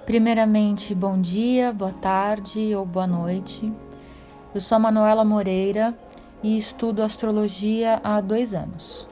Primeiramente, 0.05 0.93
bom 0.93 1.22
dia, 1.22 1.72
boa 1.72 1.93
tarde 1.93 2.75
ou 2.75 2.86
boa 2.86 3.07
noite. 3.07 3.72
Eu 4.53 4.60
sou 4.60 4.75
a 4.75 4.79
Manuela 4.79 5.24
Moreira 5.24 5.98
e 6.41 6.57
estudo 6.57 7.01
astrologia 7.01 8.01
há 8.03 8.19
dois 8.19 8.53
anos. 8.53 9.07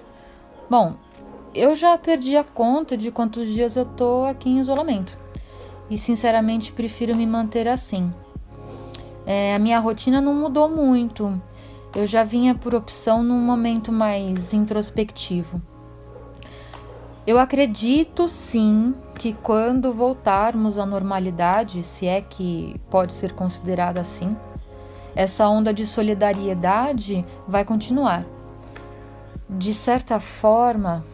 Bom, 0.69 0.95
eu 1.53 1.75
já 1.75 1.97
perdi 1.97 2.35
a 2.35 2.43
conta 2.43 2.97
de 2.97 3.11
quantos 3.11 3.47
dias 3.47 3.75
eu 3.75 3.85
tô 3.85 4.25
aqui 4.25 4.49
em 4.49 4.59
isolamento 4.59 5.17
e 5.89 5.97
sinceramente 5.97 6.71
prefiro 6.71 7.15
me 7.15 7.25
manter 7.25 7.67
assim. 7.67 8.11
É, 9.25 9.55
a 9.55 9.59
minha 9.59 9.79
rotina 9.79 10.19
não 10.19 10.33
mudou 10.33 10.69
muito. 10.69 11.41
Eu 11.95 12.07
já 12.07 12.23
vinha 12.23 12.55
por 12.55 12.73
opção 12.73 13.21
num 13.21 13.39
momento 13.39 13.91
mais 13.91 14.53
introspectivo. 14.53 15.61
Eu 17.27 17.37
acredito 17.37 18.27
sim 18.27 18.95
que 19.19 19.33
quando 19.33 19.93
voltarmos 19.93 20.77
à 20.77 20.85
normalidade, 20.85 21.83
se 21.83 22.07
é 22.07 22.21
que 22.21 22.79
pode 22.89 23.13
ser 23.13 23.33
considerada 23.33 24.01
assim, 24.01 24.35
essa 25.15 25.47
onda 25.47 25.73
de 25.73 25.85
solidariedade 25.85 27.23
vai 27.47 27.63
continuar. 27.63 28.25
De 29.49 29.73
certa 29.73 30.19
forma, 30.19 31.05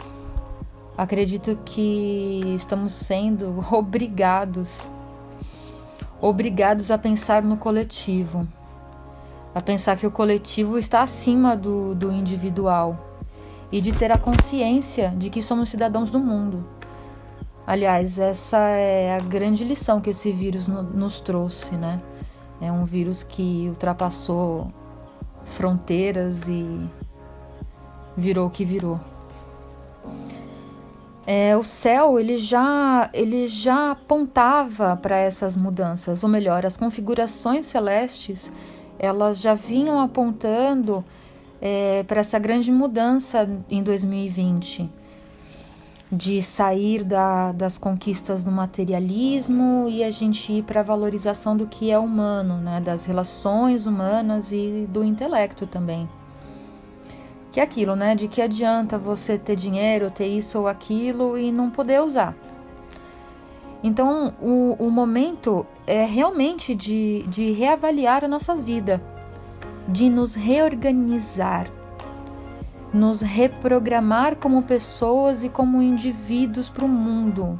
acredito 0.97 1.57
que 1.65 2.53
estamos 2.55 2.93
sendo 2.93 3.65
obrigados 3.73 4.87
obrigados 6.21 6.91
a 6.91 6.97
pensar 6.97 7.43
no 7.43 7.57
coletivo, 7.57 8.47
a 9.53 9.61
pensar 9.61 9.97
que 9.97 10.07
o 10.07 10.11
coletivo 10.11 10.77
está 10.77 11.01
acima 11.01 11.55
do, 11.55 11.93
do 11.95 12.11
individual 12.11 12.97
e 13.71 13.81
de 13.81 13.91
ter 13.91 14.11
a 14.11 14.17
consciência 14.17 15.13
de 15.17 15.29
que 15.29 15.41
somos 15.41 15.69
cidadãos 15.69 16.09
do 16.09 16.19
mundo. 16.19 16.65
Aliás, 17.65 18.17
essa 18.17 18.57
é 18.57 19.17
a 19.17 19.19
grande 19.19 19.63
lição 19.63 19.99
que 19.99 20.11
esse 20.11 20.31
vírus 20.31 20.67
no, 20.67 20.83
nos 20.83 21.19
trouxe, 21.19 21.75
né? 21.75 22.01
É 22.61 22.71
um 22.71 22.85
vírus 22.85 23.23
que 23.23 23.67
ultrapassou 23.67 24.71
fronteiras 25.43 26.47
e 26.47 26.89
virou 28.15 28.47
o 28.47 28.49
que 28.49 28.63
virou. 28.63 28.99
É, 31.29 31.57
o 31.57 31.63
céu 31.63 32.17
ele 32.17 32.37
já 32.37 33.09
ele 33.13 33.49
já 33.49 33.91
apontava 33.91 34.95
para 34.95 35.17
essas 35.17 35.57
mudanças, 35.57 36.23
ou 36.23 36.29
melhor, 36.29 36.65
as 36.65 36.77
configurações 36.77 37.65
celestes 37.65 38.49
elas 38.97 39.41
já 39.41 39.53
vinham 39.53 39.99
apontando 39.99 41.03
é, 41.61 42.03
para 42.07 42.21
essa 42.21 42.39
grande 42.39 42.71
mudança 42.71 43.45
em 43.69 43.83
2020 43.83 44.89
de 46.09 46.41
sair 46.41 47.03
da, 47.03 47.51
das 47.51 47.77
conquistas 47.77 48.41
do 48.41 48.49
materialismo 48.49 49.87
e 49.89 50.05
a 50.05 50.09
gente 50.09 50.53
ir 50.53 50.63
para 50.63 50.79
a 50.79 50.83
valorização 50.83 51.57
do 51.57 51.67
que 51.67 51.91
é 51.91 51.99
humano, 51.99 52.55
né, 52.55 52.79
das 52.79 53.05
relações 53.05 53.85
humanas 53.85 54.53
e 54.53 54.87
do 54.89 55.03
intelecto 55.03 55.67
também 55.67 56.07
que 57.57 57.61
é 57.61 57.63
aquilo, 57.63 57.95
né? 57.95 58.13
De 58.13 58.27
que 58.27 58.39
adianta 58.39 58.99
você 58.99 59.35
ter 59.35 59.55
dinheiro, 59.55 60.11
ter 60.11 60.27
isso 60.27 60.59
ou 60.59 60.67
aquilo 60.67 61.35
e 61.35 61.51
não 61.51 61.71
poder 61.71 61.99
usar. 62.03 62.35
Então, 63.81 64.31
o, 64.39 64.75
o 64.77 64.91
momento 64.91 65.65
é 65.87 66.05
realmente 66.05 66.75
de, 66.75 67.23
de 67.27 67.51
reavaliar 67.53 68.23
a 68.23 68.27
nossa 68.27 68.55
vida, 68.55 69.01
de 69.87 70.07
nos 70.07 70.35
reorganizar, 70.35 71.67
nos 72.93 73.21
reprogramar 73.21 74.35
como 74.35 74.61
pessoas 74.61 75.43
e 75.43 75.49
como 75.49 75.81
indivíduos 75.81 76.69
para 76.69 76.85
o 76.85 76.87
mundo. 76.87 77.59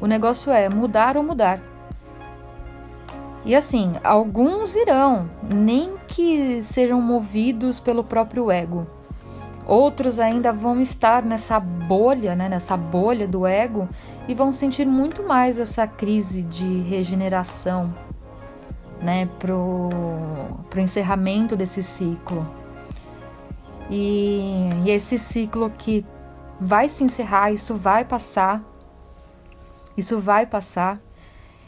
O 0.00 0.06
negócio 0.08 0.50
é 0.50 0.68
mudar 0.68 1.16
ou 1.16 1.22
mudar. 1.22 1.60
E 3.44 3.54
assim, 3.54 3.92
alguns 4.02 4.74
irão, 4.74 5.30
nem 5.48 5.94
que 6.08 6.60
sejam 6.60 7.00
movidos 7.00 7.78
pelo 7.78 8.02
próprio 8.02 8.50
ego. 8.50 8.95
Outros 9.66 10.20
ainda 10.20 10.52
vão 10.52 10.80
estar 10.80 11.24
nessa 11.24 11.58
bolha, 11.58 12.36
né, 12.36 12.48
nessa 12.48 12.76
bolha 12.76 13.26
do 13.26 13.44
ego 13.44 13.88
e 14.28 14.34
vão 14.34 14.52
sentir 14.52 14.86
muito 14.86 15.24
mais 15.24 15.58
essa 15.58 15.88
crise 15.88 16.42
de 16.42 16.82
regeneração, 16.82 17.92
né, 19.02 19.26
pro, 19.40 19.90
pro 20.70 20.80
encerramento 20.80 21.56
desse 21.56 21.82
ciclo. 21.82 22.46
E, 23.90 24.70
e 24.84 24.90
esse 24.90 25.18
ciclo 25.18 25.68
que 25.70 26.06
vai 26.60 26.88
se 26.88 27.02
encerrar, 27.02 27.50
isso 27.50 27.74
vai 27.74 28.04
passar, 28.04 28.62
isso 29.96 30.20
vai 30.20 30.46
passar 30.46 31.00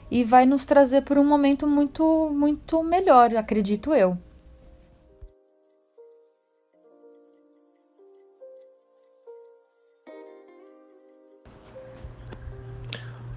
e 0.09 0.23
vai 0.23 0.47
nos 0.47 0.65
trazer 0.65 1.03
por 1.03 1.19
um 1.19 1.25
momento 1.25 1.67
muito, 1.67 2.31
muito 2.33 2.81
melhor, 2.85 3.35
acredito 3.35 3.93
eu. 3.93 4.17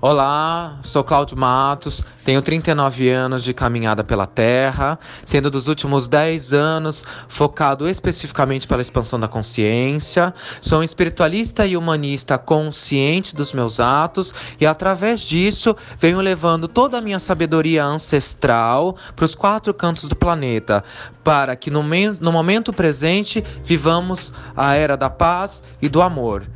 Olá, 0.04 0.80
sou 0.82 1.04
Cláudio 1.04 1.38
Matos, 1.38 2.04
tenho 2.26 2.42
39 2.42 3.08
anos 3.12 3.44
de 3.44 3.54
caminhada 3.54 4.04
pela 4.04 4.26
Terra, 4.26 4.98
sendo 5.24 5.52
dos 5.52 5.68
últimos 5.68 6.08
10 6.08 6.54
anos 6.54 7.06
focado 7.28 7.88
especificamente 7.88 8.66
pela 8.68 8.82
expansão 8.82 9.20
da 9.20 9.28
consciência. 9.28 10.34
Sou 10.60 10.80
um 10.80 10.84
espiritualista 10.84 11.68
e 11.68 11.78
humanista 11.78 12.36
consciente 12.40 13.36
dos 13.36 13.54
meus 13.54 13.80
atos 13.80 14.34
e, 14.60 14.66
através 14.66 15.22
disso, 15.22 15.78
venho 16.00 16.20
levando 16.20 16.68
toda 16.68 16.98
a 16.98 17.02
minha 17.02 17.20
sabedoria 17.20 17.84
ancestral 17.84 18.98
para 19.16 19.26
os 19.26 19.36
quatro 19.36 19.72
cantos 19.72 20.10
do 20.10 20.16
planeta, 20.16 20.84
para 21.24 21.56
que 21.56 21.70
no, 21.70 21.84
no 22.20 22.32
momento 22.32 22.74
presente 22.74 23.44
vivamos 23.64 24.34
a 24.58 24.74
era 24.74 24.98
da 24.98 25.12
paz 25.12 25.62
e 25.80 25.88
do 25.88 26.02
amor. 26.02 26.48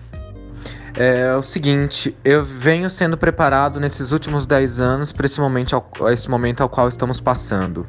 É 0.98 1.36
o 1.36 1.42
seguinte, 1.42 2.16
eu 2.24 2.42
venho 2.42 2.90
sendo 2.90 3.18
preparado 3.18 3.82
nesses 3.82 4.14
últimos 4.14 4.48
10 4.48 4.80
anos 4.80 5.12
para 5.12 5.26
esse 5.26 5.42
momento, 5.42 5.76
ao, 5.76 6.10
esse 6.10 6.30
momento 6.30 6.64
ao 6.64 6.70
qual 6.70 6.88
estamos 6.88 7.20
passando. 7.20 7.86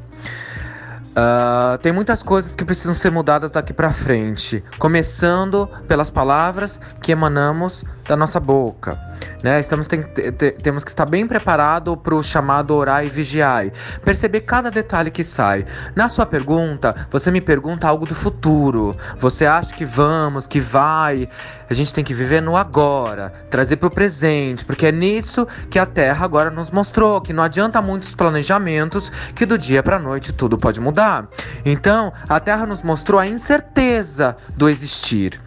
Uh, 1.17 1.79
tem 1.81 1.93
muitas 1.93 2.21
coisas 2.23 2.55
que 2.57 2.65
precisam 2.65 2.93
ser 2.95 3.13
mudadas 3.13 3.51
daqui 3.53 3.73
para 3.73 3.93
frente, 3.93 4.63
começando 4.77 5.69
pelas 5.87 6.11
palavras 6.11 6.81
que 7.01 7.13
emanamos 7.13 7.85
da 8.09 8.17
nossa 8.17 8.41
boca. 8.41 9.01
Né? 9.43 9.61
Estamos 9.61 9.87
tem, 9.87 10.03
te, 10.03 10.53
temos 10.53 10.83
que 10.83 10.91
estar 10.91 11.07
bem 11.07 11.27
preparado 11.27 11.97
para 11.97 12.15
o 12.15 12.23
chamado 12.23 12.75
orar 12.75 13.05
e 13.05 13.09
vigiar. 13.09 13.67
Perceber 14.05 14.41
cada 14.41 14.71
detalhe 14.71 15.11
que 15.11 15.23
sai. 15.23 15.65
Na 15.95 16.09
sua 16.09 16.27
pergunta, 16.27 16.95
você 17.11 17.31
me 17.31 17.41
pergunta 17.41 17.87
algo 17.87 18.07
do 18.07 18.15
futuro. 18.15 18.97
Você 19.19 19.47
acha 19.47 19.73
que 19.73 19.85
vamos, 19.85 20.47
que 20.47 20.61
vai? 20.61 21.29
A 21.69 21.75
gente 21.75 21.93
tem 21.93 22.05
que 22.05 22.15
viver 22.15 22.41
no 22.41 22.57
agora, 22.57 23.33
trazer 23.51 23.77
para 23.77 23.89
o 23.89 23.91
presente, 23.91 24.65
porque 24.65 24.87
é 24.87 24.93
nisso 24.93 25.47
que 25.69 25.79
a 25.79 25.87
Terra 25.87 26.25
agora 26.25 26.51
nos 26.51 26.71
mostrou 26.71 27.21
que 27.21 27.33
não 27.33 27.43
adianta 27.43 27.83
muitos 27.83 28.15
planejamentos, 28.15 29.11
que 29.35 29.45
do 29.45 29.59
dia 29.59 29.83
para 29.83 29.99
noite 29.99 30.33
tudo 30.33 30.57
pode 30.57 30.81
mudar. 30.81 31.29
Então, 31.65 32.13
a 32.29 32.39
Terra 32.39 32.67
nos 32.67 32.83
mostrou 32.83 33.21
a 33.21 33.27
incerteza 33.27 34.37
do 34.57 34.69
existir. 34.69 35.41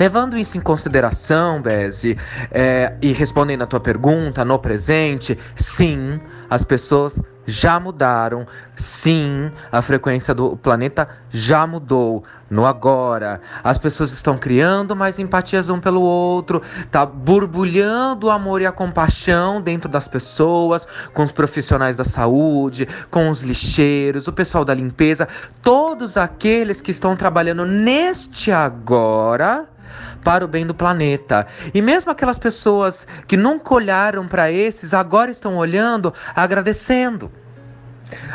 Levando 0.00 0.38
isso 0.38 0.56
em 0.56 0.62
consideração, 0.62 1.60
Beze, 1.60 2.16
é, 2.50 2.96
e 3.02 3.12
respondendo 3.12 3.60
a 3.60 3.66
tua 3.66 3.80
pergunta, 3.80 4.42
no 4.46 4.58
presente, 4.58 5.38
sim, 5.54 6.18
as 6.48 6.64
pessoas 6.64 7.20
já 7.50 7.78
mudaram. 7.80 8.46
Sim, 8.76 9.50
a 9.70 9.82
frequência 9.82 10.34
do 10.34 10.56
planeta 10.56 11.08
já 11.30 11.66
mudou. 11.66 12.24
No 12.48 12.66
agora, 12.66 13.40
as 13.62 13.78
pessoas 13.78 14.12
estão 14.12 14.36
criando 14.36 14.96
mais 14.96 15.18
empatias 15.20 15.68
um 15.68 15.78
pelo 15.78 16.00
outro, 16.00 16.60
tá 16.90 17.06
borbulhando 17.06 18.26
o 18.26 18.30
amor 18.30 18.60
e 18.60 18.66
a 18.66 18.72
compaixão 18.72 19.60
dentro 19.60 19.88
das 19.88 20.08
pessoas, 20.08 20.86
com 21.14 21.22
os 21.22 21.30
profissionais 21.30 21.96
da 21.96 22.02
saúde, 22.02 22.88
com 23.08 23.30
os 23.30 23.42
lixeiros, 23.42 24.26
o 24.26 24.32
pessoal 24.32 24.64
da 24.64 24.74
limpeza, 24.74 25.28
todos 25.62 26.16
aqueles 26.16 26.82
que 26.82 26.90
estão 26.90 27.14
trabalhando 27.14 27.64
neste 27.64 28.50
agora 28.50 29.68
para 30.24 30.44
o 30.44 30.48
bem 30.48 30.66
do 30.66 30.74
planeta. 30.74 31.46
E 31.72 31.80
mesmo 31.80 32.10
aquelas 32.10 32.38
pessoas 32.38 33.06
que 33.26 33.36
nunca 33.36 33.74
olharam 33.74 34.26
para 34.26 34.50
esses, 34.50 34.94
agora 34.94 35.30
estão 35.30 35.56
olhando, 35.56 36.12
agradecendo. 36.34 37.30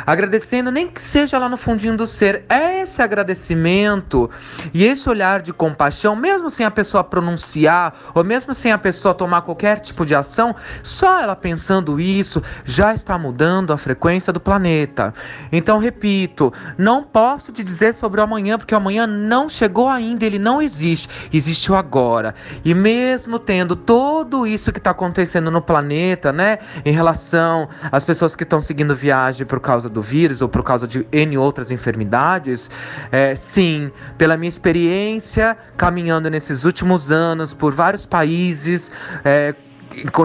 Agradecendo, 0.06 0.70
nem 0.70 0.86
que 0.86 1.00
seja 1.00 1.38
lá 1.38 1.48
no 1.48 1.56
fundinho 1.56 1.96
do 1.96 2.06
ser. 2.06 2.44
É 2.48 2.80
esse 2.80 3.02
agradecimento 3.02 4.30
e 4.72 4.84
esse 4.84 5.08
olhar 5.08 5.42
de 5.42 5.52
compaixão, 5.52 6.14
mesmo 6.14 6.50
sem 6.50 6.64
a 6.64 6.70
pessoa 6.70 7.02
pronunciar, 7.02 7.94
ou 8.14 8.24
mesmo 8.24 8.54
sem 8.54 8.72
a 8.72 8.78
pessoa 8.78 9.14
tomar 9.14 9.42
qualquer 9.42 9.80
tipo 9.80 10.06
de 10.06 10.14
ação, 10.14 10.54
só 10.82 11.20
ela 11.20 11.36
pensando 11.36 12.00
isso 12.00 12.42
já 12.64 12.94
está 12.94 13.18
mudando 13.18 13.72
a 13.72 13.76
frequência 13.76 14.32
do 14.32 14.40
planeta. 14.40 15.12
Então, 15.50 15.78
repito, 15.78 16.52
não 16.78 17.02
posso 17.02 17.52
te 17.52 17.62
dizer 17.62 17.94
sobre 17.94 18.20
o 18.20 18.24
amanhã, 18.24 18.58
porque 18.58 18.74
o 18.74 18.76
amanhã 18.76 19.06
não 19.06 19.48
chegou 19.48 19.88
ainda, 19.88 20.24
ele 20.24 20.38
não 20.38 20.60
existe. 20.60 21.08
Existe 21.32 21.70
o 21.70 21.74
agora. 21.74 22.34
E 22.64 22.74
mesmo 22.74 23.38
tendo 23.38 23.76
tudo 23.76 24.46
isso 24.46 24.72
que 24.72 24.78
está 24.78 24.90
acontecendo 24.90 25.50
no 25.50 25.60
planeta, 25.60 26.32
né, 26.32 26.58
em 26.84 26.92
relação 26.92 27.68
às 27.90 28.04
pessoas 28.04 28.36
que 28.36 28.42
estão 28.42 28.60
seguindo 28.60 28.94
viagem 28.94 29.46
por 29.46 29.60
causa 29.66 29.88
do 29.88 30.00
vírus 30.00 30.40
ou 30.40 30.48
por 30.48 30.62
causa 30.62 30.86
de 30.86 31.04
N 31.10 31.36
outras 31.36 31.72
enfermidades, 31.72 32.70
é, 33.10 33.34
sim, 33.34 33.90
pela 34.16 34.36
minha 34.36 34.48
experiência 34.48 35.56
caminhando 35.76 36.30
nesses 36.30 36.64
últimos 36.64 37.10
anos 37.10 37.52
por 37.52 37.72
vários 37.72 38.06
países, 38.06 38.92
é, 39.24 39.54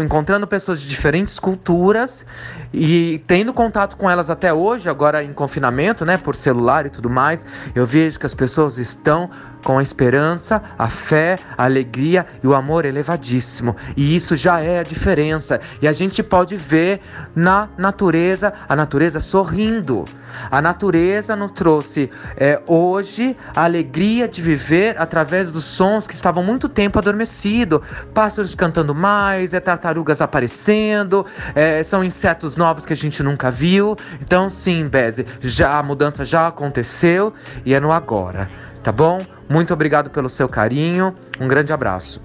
encontrando 0.03 0.45
pessoas 0.45 0.81
de 0.81 0.87
diferentes 0.87 1.39
culturas 1.39 2.25
e 2.73 3.21
tendo 3.25 3.53
contato 3.53 3.97
com 3.97 4.09
elas 4.09 4.29
até 4.29 4.53
hoje, 4.53 4.89
agora 4.89 5.23
em 5.23 5.33
confinamento, 5.33 6.05
né, 6.05 6.17
por 6.17 6.35
celular 6.35 6.85
e 6.85 6.89
tudo 6.89 7.09
mais, 7.09 7.45
eu 7.73 7.85
vejo 7.85 8.19
que 8.19 8.25
as 8.25 8.35
pessoas 8.35 8.77
estão 8.77 9.29
com 9.63 9.77
a 9.77 9.83
esperança, 9.83 10.61
a 10.77 10.87
fé, 10.87 11.39
a 11.57 11.65
alegria 11.65 12.25
e 12.43 12.47
o 12.47 12.53
amor 12.53 12.85
elevadíssimo. 12.85 13.75
E 13.95 14.15
isso 14.15 14.35
já 14.35 14.59
é 14.59 14.79
a 14.79 14.83
diferença. 14.83 15.59
E 15.81 15.87
a 15.87 15.93
gente 15.93 16.21
pode 16.23 16.55
ver 16.55 17.01
na 17.35 17.69
natureza, 17.77 18.53
a 18.67 18.75
natureza 18.75 19.19
sorrindo. 19.19 20.05
A 20.49 20.61
natureza 20.61 21.35
nos 21.35 21.51
trouxe 21.51 22.09
é, 22.37 22.61
hoje 22.65 23.35
a 23.55 23.65
alegria 23.65 24.27
de 24.27 24.41
viver 24.41 24.99
através 24.99 25.51
dos 25.51 25.65
sons 25.65 26.07
que 26.07 26.13
estavam 26.13 26.43
muito 26.43 26.69
tempo 26.69 26.97
adormecidos. 26.99 27.81
Pássaros 28.13 28.55
cantando 28.55 28.95
mais, 28.95 29.53
é 29.53 29.59
tartarugas 29.59 30.21
aparecendo, 30.21 31.25
é, 31.53 31.83
são 31.83 32.03
insetos 32.03 32.55
novos 32.55 32.85
que 32.85 32.93
a 32.93 32.95
gente 32.95 33.21
nunca 33.21 33.51
viu. 33.51 33.95
Então, 34.21 34.49
sim, 34.49 34.87
Beze, 34.87 35.25
já 35.41 35.77
a 35.77 35.83
mudança 35.83 36.23
já 36.25 36.47
aconteceu 36.47 37.33
e 37.65 37.73
é 37.73 37.79
no 37.79 37.91
agora 37.91 38.70
tá 38.83 38.91
bom? 38.91 39.19
Muito 39.49 39.73
obrigado 39.73 40.09
pelo 40.09 40.29
seu 40.29 40.47
carinho. 40.49 41.13
Um 41.39 41.47
grande 41.47 41.71
abraço. 41.71 42.21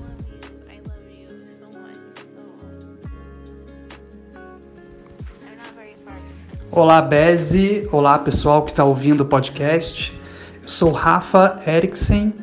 Olá, 6.70 7.00
Beze. 7.00 7.88
Olá, 7.90 8.18
pessoal 8.18 8.62
que 8.62 8.70
está 8.70 8.84
ouvindo 8.84 9.22
o 9.22 9.26
podcast. 9.26 10.18
Eu 10.62 10.68
sou 10.68 10.92
Rafa 10.92 11.56
Eriksen. 11.66 12.34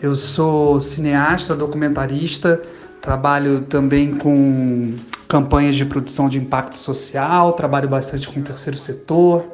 Eu 0.00 0.16
sou 0.16 0.80
cineasta, 0.80 1.54
documentarista. 1.54 2.60
Trabalho 3.00 3.62
também 3.62 4.16
com 4.16 4.96
campanhas 5.28 5.76
de 5.76 5.84
produção 5.84 6.28
de 6.28 6.38
impacto 6.38 6.78
social. 6.78 7.52
Trabalho 7.52 7.88
bastante 7.88 8.28
com 8.28 8.40
o 8.40 8.42
terceiro 8.42 8.78
setor. 8.78 9.44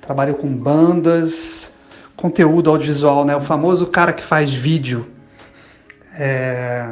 Trabalho 0.00 0.34
com 0.34 0.48
bandas 0.48 1.72
conteúdo 2.20 2.68
audiovisual, 2.68 3.24
né? 3.24 3.34
O 3.34 3.40
famoso 3.40 3.86
cara 3.86 4.12
que 4.12 4.22
faz 4.22 4.52
vídeo. 4.52 5.06
É... 6.14 6.86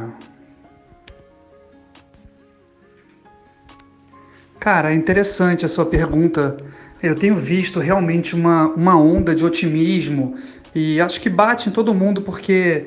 Cara, 4.59 4.91
é 4.91 4.95
interessante 4.95 5.67
a 5.67 5.69
sua 5.69 5.85
pergunta. 5.85 6.57
Eu 7.03 7.15
tenho 7.15 7.37
visto 7.37 7.79
realmente 7.79 8.35
uma, 8.35 8.69
uma 8.69 8.99
onda 8.99 9.35
de 9.35 9.45
otimismo 9.45 10.35
e 10.75 11.01
acho 11.01 11.21
que 11.21 11.29
bate 11.29 11.69
em 11.69 11.73
todo 11.73 11.95
mundo 11.95 12.23
porque 12.23 12.87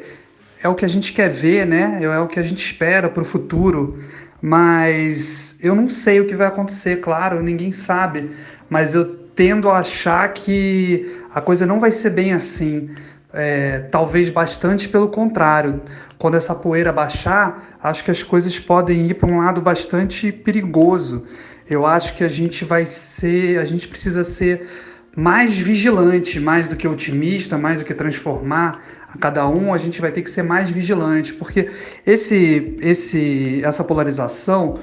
é 0.61 0.67
o 0.67 0.75
que 0.75 0.83
a 0.83 0.87
gente 0.87 1.13
quer 1.13 1.29
ver, 1.29 1.65
né? 1.65 1.99
É 2.01 2.19
o 2.19 2.27
que 2.27 2.39
a 2.39 2.43
gente 2.43 2.63
espera 2.63 3.07
para 3.07 3.21
o 3.21 3.25
futuro. 3.25 4.03
Mas 4.41 5.55
eu 5.61 5.75
não 5.75 5.89
sei 5.89 6.19
o 6.19 6.25
que 6.25 6.35
vai 6.35 6.47
acontecer, 6.47 6.99
claro, 6.99 7.43
ninguém 7.43 7.71
sabe. 7.71 8.31
Mas 8.67 8.95
eu 8.95 9.20
tendo 9.35 9.69
a 9.69 9.79
achar 9.79 10.31
que 10.33 11.23
a 11.33 11.41
coisa 11.41 11.65
não 11.65 11.79
vai 11.79 11.91
ser 11.91 12.09
bem 12.09 12.33
assim. 12.33 12.89
É, 13.33 13.79
talvez 13.91 14.29
bastante 14.29 14.89
pelo 14.89 15.07
contrário. 15.07 15.81
Quando 16.17 16.35
essa 16.35 16.53
poeira 16.53 16.91
baixar, 16.91 17.77
acho 17.81 18.03
que 18.03 18.11
as 18.11 18.21
coisas 18.21 18.59
podem 18.59 19.07
ir 19.07 19.13
para 19.13 19.29
um 19.29 19.37
lado 19.37 19.61
bastante 19.61 20.31
perigoso. 20.31 21.25
Eu 21.69 21.85
acho 21.85 22.15
que 22.17 22.23
a 22.23 22.27
gente 22.27 22.65
vai 22.65 22.85
ser, 22.85 23.57
a 23.59 23.65
gente 23.65 23.87
precisa 23.87 24.23
ser 24.23 24.67
mais 25.15 25.57
vigilante, 25.57 26.39
mais 26.39 26.67
do 26.67 26.75
que 26.75 26.87
otimista, 26.87 27.57
mais 27.57 27.79
do 27.79 27.85
que 27.85 27.93
transformar 27.93 28.81
a 29.13 29.17
cada 29.17 29.47
um, 29.47 29.73
a 29.73 29.77
gente 29.77 29.99
vai 29.99 30.11
ter 30.11 30.21
que 30.21 30.31
ser 30.31 30.41
mais 30.41 30.69
vigilante, 30.69 31.33
porque 31.33 31.69
esse, 32.05 32.77
esse, 32.79 33.61
essa 33.63 33.83
polarização, 33.83 34.79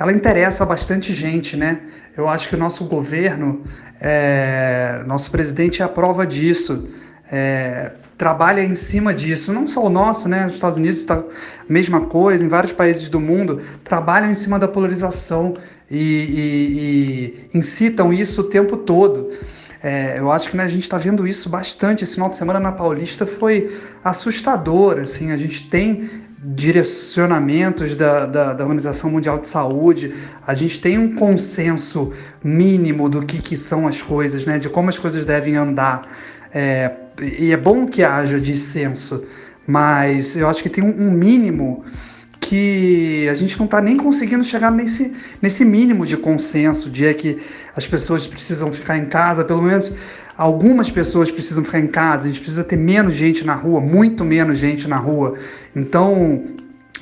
ela 0.00 0.12
interessa 0.12 0.64
bastante 0.64 1.12
gente, 1.12 1.56
né? 1.56 1.78
Eu 2.16 2.26
acho 2.26 2.48
que 2.48 2.54
o 2.54 2.58
nosso 2.58 2.86
governo 2.86 3.62
é, 4.00 5.02
nosso 5.06 5.30
presidente 5.30 5.82
é 5.82 5.84
a 5.84 5.88
prova 5.88 6.26
disso. 6.26 6.88
É, 7.30 7.92
trabalha 8.16 8.62
em 8.62 8.74
cima 8.74 9.14
disso, 9.14 9.52
não 9.52 9.68
só 9.68 9.84
o 9.84 9.90
nosso, 9.90 10.26
né? 10.26 10.46
Os 10.46 10.54
Estados 10.54 10.78
Unidos 10.78 11.00
está 11.00 11.22
mesma 11.68 12.00
coisa, 12.06 12.42
em 12.42 12.48
vários 12.48 12.72
países 12.72 13.10
do 13.10 13.20
mundo 13.20 13.60
trabalham 13.84 14.30
em 14.30 14.34
cima 14.34 14.58
da 14.58 14.66
polarização 14.66 15.54
e, 15.90 16.02
e, 16.02 17.50
e 17.52 17.58
incitam 17.58 18.10
isso 18.10 18.40
o 18.40 18.44
tempo 18.44 18.78
todo. 18.78 19.30
É, 19.82 20.18
eu 20.18 20.30
acho 20.32 20.50
que 20.50 20.56
né, 20.56 20.64
a 20.64 20.68
gente 20.68 20.82
está 20.82 20.96
vendo 20.96 21.26
isso 21.26 21.48
bastante. 21.48 22.04
Esse 22.04 22.14
final 22.14 22.30
de 22.30 22.36
semana 22.36 22.58
na 22.58 22.72
Paulista 22.72 23.26
foi 23.26 23.78
assustador. 24.02 24.98
Assim, 24.98 25.30
a 25.30 25.36
gente 25.36 25.68
tem 25.68 26.10
direcionamentos 26.42 27.94
da, 27.94 28.24
da, 28.24 28.52
da, 28.54 28.64
Organização 28.64 29.10
Mundial 29.10 29.38
de 29.38 29.46
Saúde, 29.46 30.14
a 30.46 30.54
gente 30.54 30.80
tem 30.80 30.96
um 30.96 31.14
consenso 31.14 32.12
mínimo 32.42 33.10
do 33.10 33.22
que, 33.22 33.42
que 33.42 33.56
são 33.58 33.86
as 33.86 34.00
coisas, 34.00 34.46
né? 34.46 34.58
de 34.58 34.68
como 34.68 34.88
as 34.88 34.98
coisas 34.98 35.26
devem 35.26 35.56
andar. 35.56 36.02
É, 36.52 36.92
e 37.20 37.52
é 37.52 37.56
bom 37.58 37.86
que 37.86 38.02
haja 38.02 38.40
dissenso, 38.40 39.26
mas 39.66 40.34
eu 40.34 40.48
acho 40.48 40.62
que 40.62 40.70
tem 40.70 40.82
um, 40.82 41.08
um 41.08 41.10
mínimo 41.10 41.84
que 42.40 43.28
a 43.28 43.34
gente 43.34 43.58
não 43.58 43.66
está 43.66 43.82
nem 43.82 43.98
conseguindo 43.98 44.42
chegar 44.42 44.72
nesse, 44.72 45.12
nesse 45.42 45.62
mínimo 45.62 46.06
de 46.06 46.16
consenso, 46.16 46.88
de 46.88 47.04
é 47.04 47.12
que 47.12 47.38
as 47.76 47.86
pessoas 47.86 48.26
precisam 48.26 48.72
ficar 48.72 48.96
em 48.96 49.04
casa, 49.04 49.44
pelo 49.44 49.60
menos 49.60 49.92
algumas 50.40 50.90
pessoas 50.90 51.30
precisam 51.30 51.62
ficar 51.62 51.80
em 51.80 51.86
casa, 51.86 52.26
a 52.26 52.30
gente 52.30 52.40
precisa 52.40 52.64
ter 52.64 52.76
menos 52.76 53.14
gente 53.14 53.44
na 53.44 53.54
rua, 53.54 53.78
muito 53.78 54.24
menos 54.24 54.56
gente 54.56 54.88
na 54.88 54.96
rua. 54.96 55.34
Então, 55.76 56.44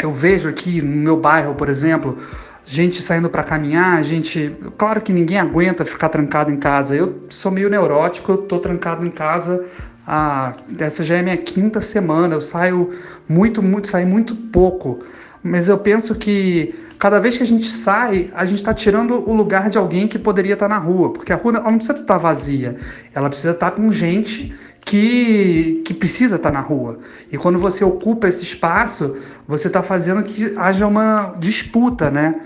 eu 0.03 0.13
vejo 0.13 0.49
aqui 0.49 0.83
no 0.83 0.97
meu 0.97 1.17
bairro, 1.17 1.55
por 1.55 1.69
exemplo, 1.69 2.19
gente 2.65 3.01
saindo 3.01 3.31
para 3.31 3.45
caminhar, 3.45 4.03
gente, 4.03 4.57
claro 4.77 5.01
que 5.01 5.13
ninguém 5.13 5.39
aguenta 5.39 5.85
ficar 5.85 6.09
trancado 6.09 6.51
em 6.51 6.57
casa. 6.57 6.97
Eu 6.97 7.27
sou 7.31 7.53
meio 7.53 7.71
neurótico, 7.71 8.33
eu 8.33 8.39
tô 8.39 8.59
trancado 8.59 9.07
em 9.07 9.11
casa 9.11 9.65
a 10.05 10.53
essa 10.77 11.05
já 11.05 11.19
é 11.19 11.23
minha 11.23 11.37
quinta 11.37 11.81
semana. 11.81 12.35
Eu 12.35 12.41
saio 12.41 12.91
muito, 13.29 13.63
muito, 13.63 13.87
saio 13.87 14.09
muito 14.09 14.35
pouco. 14.35 14.99
Mas 15.45 15.69
eu 15.69 15.79
penso 15.79 16.17
que 16.17 16.75
cada 16.99 17.21
vez 17.21 17.37
que 17.37 17.43
a 17.43 17.47
gente 17.47 17.67
sai, 17.67 18.31
a 18.35 18.45
gente 18.45 18.59
está 18.59 18.75
tirando 18.75 19.29
o 19.29 19.33
lugar 19.33 19.71
de 19.71 19.79
alguém 19.79 20.09
que 20.09 20.19
poderia 20.19 20.55
estar 20.55 20.69
tá 20.69 20.75
na 20.75 20.81
rua, 20.81 21.13
porque 21.13 21.33
a 21.33 21.37
rua 21.37 21.53
não 21.53 21.77
precisa 21.77 21.93
estar 21.93 22.05
tá 22.05 22.19
vazia, 22.19 22.77
ela 23.15 23.29
precisa 23.29 23.53
estar 23.53 23.71
tá 23.71 23.77
com 23.77 23.91
gente 23.91 24.55
que, 24.81 25.83
que 25.85 25.95
precisa 25.95 26.37
estar 26.37 26.51
na 26.51 26.61
rua. 26.61 26.99
E 27.31 27.37
quando 27.37 27.59
você 27.59 27.85
ocupa 27.85 28.27
esse 28.27 28.43
espaço, 28.43 29.17
você 29.47 29.69
está 29.69 29.83
fazendo 29.83 30.23
que 30.23 30.55
haja 30.57 30.87
uma 30.87 31.35
disputa, 31.39 32.11
né? 32.11 32.41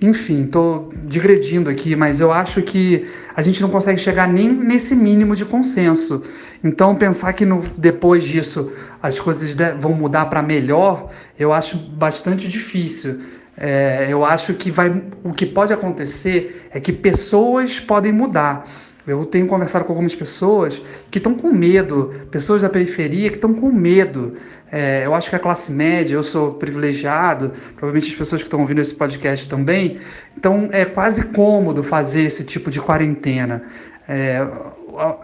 Enfim, 0.00 0.44
estou 0.44 0.90
digredindo 1.04 1.70
aqui, 1.70 1.94
mas 1.94 2.20
eu 2.20 2.32
acho 2.32 2.60
que 2.60 3.06
a 3.36 3.40
gente 3.40 3.62
não 3.62 3.70
consegue 3.70 4.00
chegar 4.00 4.26
nem 4.26 4.52
nesse 4.52 4.96
mínimo 4.96 5.36
de 5.36 5.44
consenso. 5.44 6.24
Então, 6.64 6.96
pensar 6.96 7.32
que 7.34 7.46
no, 7.46 7.62
depois 7.76 8.24
disso 8.24 8.72
as 9.00 9.20
coisas 9.20 9.54
vão 9.78 9.92
mudar 9.92 10.26
para 10.26 10.42
melhor, 10.42 11.10
eu 11.38 11.52
acho 11.52 11.76
bastante 11.76 12.48
difícil. 12.48 13.20
É, 13.56 14.06
eu 14.08 14.24
acho 14.24 14.54
que 14.54 14.70
vai, 14.70 15.02
o 15.22 15.32
que 15.32 15.44
pode 15.44 15.72
acontecer 15.72 16.68
é 16.70 16.80
que 16.80 16.92
pessoas 16.92 17.78
podem 17.78 18.12
mudar. 18.12 18.64
Eu 19.06 19.26
tenho 19.26 19.46
conversado 19.48 19.84
com 19.84 19.92
algumas 19.92 20.14
pessoas 20.14 20.80
que 21.10 21.18
estão 21.18 21.34
com 21.34 21.52
medo, 21.52 22.12
pessoas 22.30 22.62
da 22.62 22.68
periferia 22.68 23.30
que 23.30 23.36
estão 23.36 23.52
com 23.52 23.70
medo. 23.70 24.34
É, 24.70 25.02
eu 25.04 25.14
acho 25.14 25.28
que 25.28 25.36
a 25.36 25.38
classe 25.38 25.72
média, 25.72 26.14
eu 26.14 26.22
sou 26.22 26.54
privilegiado, 26.54 27.52
provavelmente 27.76 28.10
as 28.10 28.14
pessoas 28.14 28.42
que 28.42 28.46
estão 28.46 28.60
ouvindo 28.60 28.80
esse 28.80 28.94
podcast 28.94 29.48
também, 29.48 29.98
então 30.36 30.68
é 30.72 30.84
quase 30.84 31.26
cômodo 31.26 31.82
fazer 31.82 32.22
esse 32.22 32.44
tipo 32.44 32.70
de 32.70 32.80
quarentena. 32.80 33.62
É, 34.08 34.46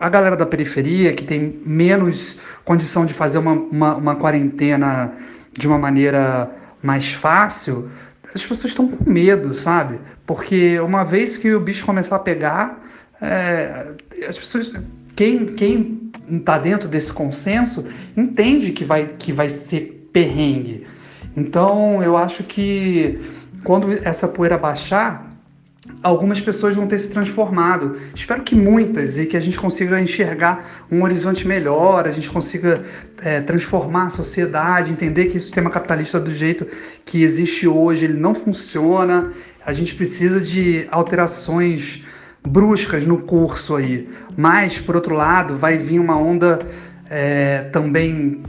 a 0.01 0.09
galera 0.09 0.37
da 0.37 0.45
periferia 0.45 1.13
que 1.13 1.25
tem 1.25 1.61
menos 1.65 2.39
condição 2.65 3.07
de 3.07 3.15
fazer 3.15 3.39
uma, 3.39 3.53
uma, 3.53 3.95
uma 3.95 4.17
quarentena 4.17 5.13
de 5.53 5.67
uma 5.67 5.79
maneira 5.79 6.51
mais 6.83 7.13
fácil, 7.13 7.91
as 8.39 8.47
pessoas 8.47 8.71
estão 8.71 8.89
com 8.89 9.11
medo, 9.11 9.53
sabe? 9.53 9.99
Porque 10.27 10.79
uma 10.81 11.05
vez 11.05 11.37
que 11.37 11.53
o 11.53 11.61
bicho 11.61 11.85
começar 11.85 12.17
a 12.17 12.21
pegar, 12.21 12.83
é, 13.21 13.89
as 14.27 14.39
pessoas, 14.39 14.73
quem 15.17 15.47
quem 15.47 16.11
está 16.31 16.59
dentro 16.59 16.89
desse 16.89 17.13
consenso 17.13 17.85
entende 18.17 18.73
que 18.73 18.85
vai 18.85 19.07
que 19.19 19.33
vai 19.33 19.51
ser 19.51 20.09
perrengue. 20.13 20.87
Então 21.37 22.03
eu 22.03 22.17
acho 22.17 22.45
que 22.45 23.19
quando 23.65 23.93
essa 24.05 24.29
poeira 24.29 24.57
baixar, 24.57 25.28
algumas 26.03 26.41
pessoas 26.41 26.75
vão 26.75 26.87
ter 26.87 26.99
se 26.99 27.11
transformado. 27.11 27.99
Espero 28.15 28.43
que 28.43 28.55
muitas 28.55 29.19
e 29.19 29.27
que 29.27 29.37
a 29.37 29.41
gente 29.41 29.59
consiga 29.59 30.01
enxergar 30.01 30.87
um 30.91 31.03
horizonte 31.03 31.47
melhor, 31.47 32.07
a 32.07 32.11
gente 32.11 32.31
consiga 32.31 32.83
é, 33.23 33.41
transformar 33.41 34.07
a 34.07 34.11
sociedade, 34.11 34.93
entender 34.93 35.27
que 35.27 35.37
o 35.37 35.41
sistema 35.41 35.71
capitalista 35.71 36.21
do 36.21 36.33
jeito 36.33 36.67
que 37.05 37.23
existe 37.23 37.67
hoje 37.67 38.07
ele 38.07 38.19
não 38.19 38.35
funciona. 38.35 39.33
A 39.65 39.73
gente 39.73 39.95
precisa 39.95 40.41
de 40.41 40.87
alterações 40.91 42.05
bruscas 42.47 43.07
no 43.07 43.19
curso 43.19 43.77
aí. 43.77 44.09
Mas, 44.37 44.81
por 44.81 44.97
outro 44.97 45.15
lado, 45.15 45.57
vai 45.57 45.77
vir 45.77 45.99
uma 45.99 46.17
onda 46.17 46.61
é, 47.11 47.63
também 47.73 48.43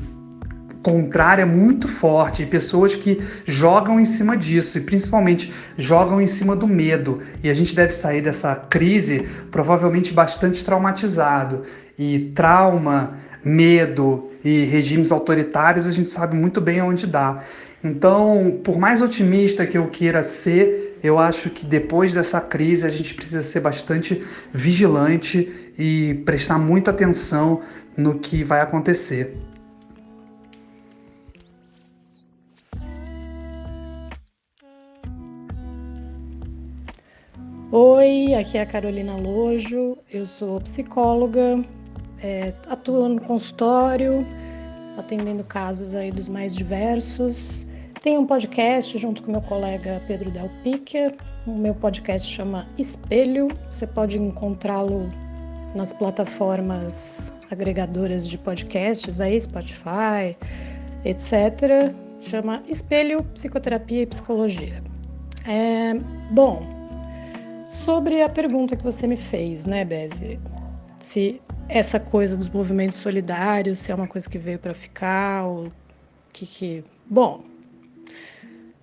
contrária 0.81 1.45
muito 1.45 1.87
forte, 1.87 2.43
e 2.43 2.45
pessoas 2.45 2.95
que 2.95 3.21
jogam 3.45 3.99
em 3.99 4.05
cima 4.05 4.35
disso 4.37 4.77
e 4.77 4.81
principalmente 4.81 5.53
jogam 5.77 6.21
em 6.21 6.27
cima 6.27 6.55
do 6.55 6.67
medo. 6.67 7.21
E 7.43 7.49
a 7.49 7.53
gente 7.53 7.75
deve 7.75 7.91
sair 7.93 8.21
dessa 8.21 8.55
crise 8.55 9.27
provavelmente 9.51 10.13
bastante 10.13 10.63
traumatizado. 10.63 11.63
E 11.97 12.31
trauma, 12.33 13.17
medo 13.43 14.29
e 14.43 14.63
regimes 14.65 15.11
autoritários 15.11 15.87
a 15.87 15.91
gente 15.91 16.09
sabe 16.09 16.35
muito 16.35 16.61
bem 16.61 16.81
onde 16.81 17.05
dá. 17.05 17.43
Então, 17.83 18.59
por 18.63 18.77
mais 18.77 19.01
otimista 19.01 19.65
que 19.65 19.77
eu 19.77 19.87
queira 19.87 20.21
ser, 20.21 20.99
eu 21.01 21.17
acho 21.17 21.49
que 21.49 21.65
depois 21.65 22.13
dessa 22.13 22.41
crise 22.41 22.85
a 22.85 22.89
gente 22.89 23.13
precisa 23.13 23.41
ser 23.41 23.61
bastante 23.61 24.21
vigilante 24.51 25.71
e 25.77 26.15
prestar 26.25 26.57
muita 26.57 26.91
atenção 26.91 27.61
no 27.95 28.19
que 28.19 28.43
vai 28.43 28.59
acontecer. 28.59 29.37
Oi, 37.71 38.34
aqui 38.34 38.58
é 38.58 38.62
a 38.62 38.65
Carolina 38.65 39.15
Lojo, 39.15 39.95
eu 40.12 40.25
sou 40.25 40.60
psicóloga, 40.60 41.63
é, 42.19 42.51
atuo 42.67 43.08
no 43.08 43.21
consultório, 43.21 44.25
atendendo 44.97 45.43
casos 45.43 45.93
aí 45.93 46.10
dos 46.10 46.27
mais 46.27 46.55
diversos. 46.55 47.67
Tenho 48.01 48.21
um 48.21 48.25
podcast 48.25 48.97
junto 48.97 49.21
com 49.21 49.34
meu 49.34 49.41
colega 49.43 50.01
Pedro 50.08 50.32
Del 50.32 50.49
Pique. 50.63 51.13
O 51.45 51.51
meu 51.51 51.75
podcast 51.75 52.27
chama 52.27 52.67
Espelho. 52.79 53.49
Você 53.69 53.86
pode 53.86 54.17
encontrá-lo 54.17 55.08
nas 55.75 55.93
plataformas 55.93 57.32
agregadoras 57.51 58.27
de 58.27 58.39
podcasts 58.39 59.21
aí, 59.21 59.39
Spotify, 59.39 60.36
etc. 61.05 61.93
Chama 62.19 62.63
Espelho, 62.67 63.23
Psicoterapia 63.25 64.01
e 64.01 64.08
Psicologia. 64.08 64.82
É, 65.47 65.93
bom, 66.32 66.78
Sobre 67.69 68.23
a 68.23 68.27
pergunta 68.27 68.75
que 68.75 68.84
você 68.84 69.05
me 69.05 69.15
fez, 69.15 69.67
né, 69.67 69.86
Beze? 69.86 70.39
Se 70.99 71.39
essa 71.67 71.99
coisa 71.99 72.36
dos 72.36 72.49
movimentos 72.49 72.97
solidários, 72.97 73.77
se 73.77 73.91
é 73.91 73.95
uma 73.95 74.08
coisa 74.08 74.27
que 74.27 74.39
veio 74.39 74.58
para 74.58 74.73
ficar, 74.73 75.45
ou 75.45 75.71
que 76.34 76.47
que. 76.47 76.84
Bom, 77.05 77.45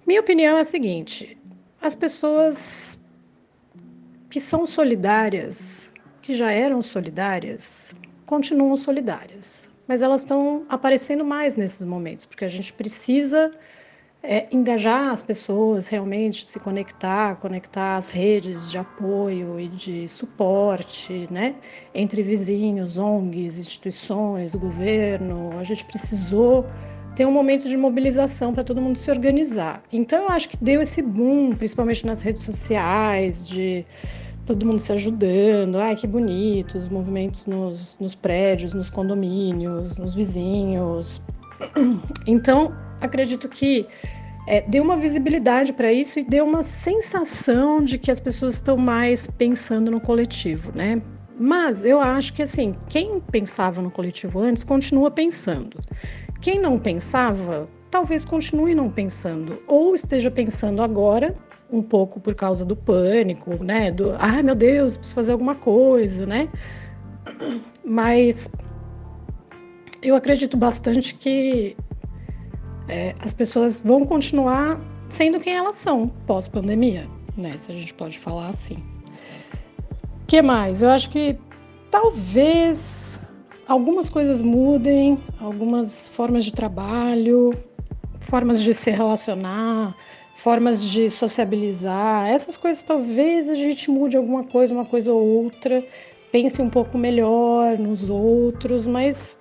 minha 0.06 0.20
opinião 0.20 0.56
é 0.56 0.60
a 0.60 0.64
seguinte: 0.64 1.36
as 1.82 1.96
pessoas 1.96 3.04
que 4.30 4.38
são 4.38 4.64
solidárias, 4.64 5.92
que 6.22 6.36
já 6.36 6.52
eram 6.52 6.80
solidárias, 6.80 7.92
continuam 8.24 8.76
solidárias, 8.76 9.68
mas 9.88 10.00
elas 10.00 10.20
estão 10.20 10.64
aparecendo 10.68 11.24
mais 11.24 11.56
nesses 11.56 11.84
momentos, 11.84 12.24
porque 12.24 12.44
a 12.44 12.48
gente 12.48 12.72
precisa 12.72 13.50
é, 14.22 14.46
engajar 14.50 15.10
as 15.10 15.22
pessoas 15.22 15.86
realmente, 15.86 16.44
se 16.44 16.58
conectar, 16.58 17.36
conectar 17.36 17.96
as 17.96 18.10
redes 18.10 18.70
de 18.70 18.78
apoio 18.78 19.60
e 19.60 19.68
de 19.68 20.08
suporte, 20.08 21.28
né, 21.30 21.54
entre 21.94 22.22
vizinhos, 22.22 22.98
ONGs, 22.98 23.58
instituições, 23.58 24.54
governo. 24.54 25.56
A 25.58 25.64
gente 25.64 25.84
precisou 25.84 26.66
ter 27.14 27.24
um 27.26 27.32
momento 27.32 27.68
de 27.68 27.76
mobilização 27.76 28.52
para 28.52 28.62
todo 28.62 28.80
mundo 28.80 28.98
se 28.98 29.10
organizar. 29.10 29.82
Então, 29.92 30.24
eu 30.24 30.28
acho 30.28 30.48
que 30.48 30.56
deu 30.58 30.82
esse 30.82 31.00
boom, 31.00 31.54
principalmente 31.56 32.04
nas 32.04 32.20
redes 32.20 32.42
sociais, 32.42 33.48
de 33.48 33.86
todo 34.44 34.66
mundo 34.66 34.78
se 34.78 34.92
ajudando. 34.92 35.78
Ai, 35.78 35.96
que 35.96 36.06
bonito, 36.06 36.76
os 36.76 36.88
movimentos 36.88 37.46
nos, 37.46 37.96
nos 37.98 38.14
prédios, 38.14 38.74
nos 38.74 38.90
condomínios, 38.90 39.96
nos 39.96 40.14
vizinhos. 40.14 41.22
Então, 42.26 42.70
acredito 43.00 43.48
que 43.48 43.86
é, 44.46 44.60
deu 44.62 44.82
uma 44.82 44.96
visibilidade 44.96 45.72
para 45.72 45.92
isso 45.92 46.18
e 46.20 46.24
deu 46.24 46.44
uma 46.44 46.62
sensação 46.62 47.84
de 47.84 47.98
que 47.98 48.10
as 48.10 48.20
pessoas 48.20 48.54
estão 48.54 48.76
mais 48.76 49.26
pensando 49.26 49.90
no 49.90 50.00
coletivo, 50.00 50.70
né? 50.74 51.02
Mas 51.38 51.84
eu 51.84 52.00
acho 52.00 52.32
que 52.32 52.42
assim, 52.42 52.74
quem 52.88 53.20
pensava 53.20 53.82
no 53.82 53.90
coletivo 53.90 54.40
antes 54.40 54.64
continua 54.64 55.10
pensando. 55.10 55.80
Quem 56.40 56.60
não 56.60 56.78
pensava, 56.78 57.68
talvez 57.90 58.24
continue 58.24 58.74
não 58.74 58.90
pensando, 58.90 59.62
ou 59.66 59.94
esteja 59.94 60.30
pensando 60.30 60.80
agora, 60.80 61.34
um 61.70 61.82
pouco 61.82 62.20
por 62.20 62.34
causa 62.34 62.64
do 62.64 62.76
pânico, 62.76 63.62
né? 63.62 63.90
Do 63.90 64.14
ai 64.18 64.42
meu 64.42 64.54
Deus, 64.54 64.96
preciso 64.96 65.14
fazer 65.14 65.32
alguma 65.32 65.56
coisa, 65.56 66.24
né? 66.24 66.48
Mas 67.84 68.48
eu 70.02 70.14
acredito 70.14 70.56
bastante 70.56 71.14
que 71.14 71.76
é, 72.88 73.14
as 73.20 73.34
pessoas 73.34 73.80
vão 73.80 74.04
continuar 74.04 74.80
sendo 75.08 75.40
quem 75.40 75.54
elas 75.54 75.76
são 75.76 76.08
pós-pandemia, 76.26 77.08
né? 77.36 77.56
Se 77.58 77.72
a 77.72 77.74
gente 77.74 77.94
pode 77.94 78.18
falar 78.18 78.48
assim. 78.48 78.76
O 80.22 80.26
que 80.26 80.42
mais? 80.42 80.82
Eu 80.82 80.90
acho 80.90 81.10
que 81.10 81.38
talvez 81.90 83.20
algumas 83.68 84.08
coisas 84.08 84.42
mudem, 84.42 85.18
algumas 85.40 86.08
formas 86.08 86.44
de 86.44 86.52
trabalho, 86.52 87.52
formas 88.20 88.62
de 88.62 88.74
se 88.74 88.90
relacionar, 88.90 89.96
formas 90.34 90.84
de 90.84 91.10
sociabilizar. 91.10 92.28
Essas 92.28 92.56
coisas 92.56 92.82
talvez 92.82 93.48
a 93.48 93.54
gente 93.54 93.90
mude 93.90 94.16
alguma 94.16 94.44
coisa, 94.44 94.74
uma 94.74 94.84
coisa 94.84 95.12
ou 95.12 95.44
outra, 95.44 95.84
pense 96.30 96.60
um 96.60 96.68
pouco 96.68 96.98
melhor 96.98 97.78
nos 97.78 98.08
outros, 98.08 98.86
mas 98.86 99.40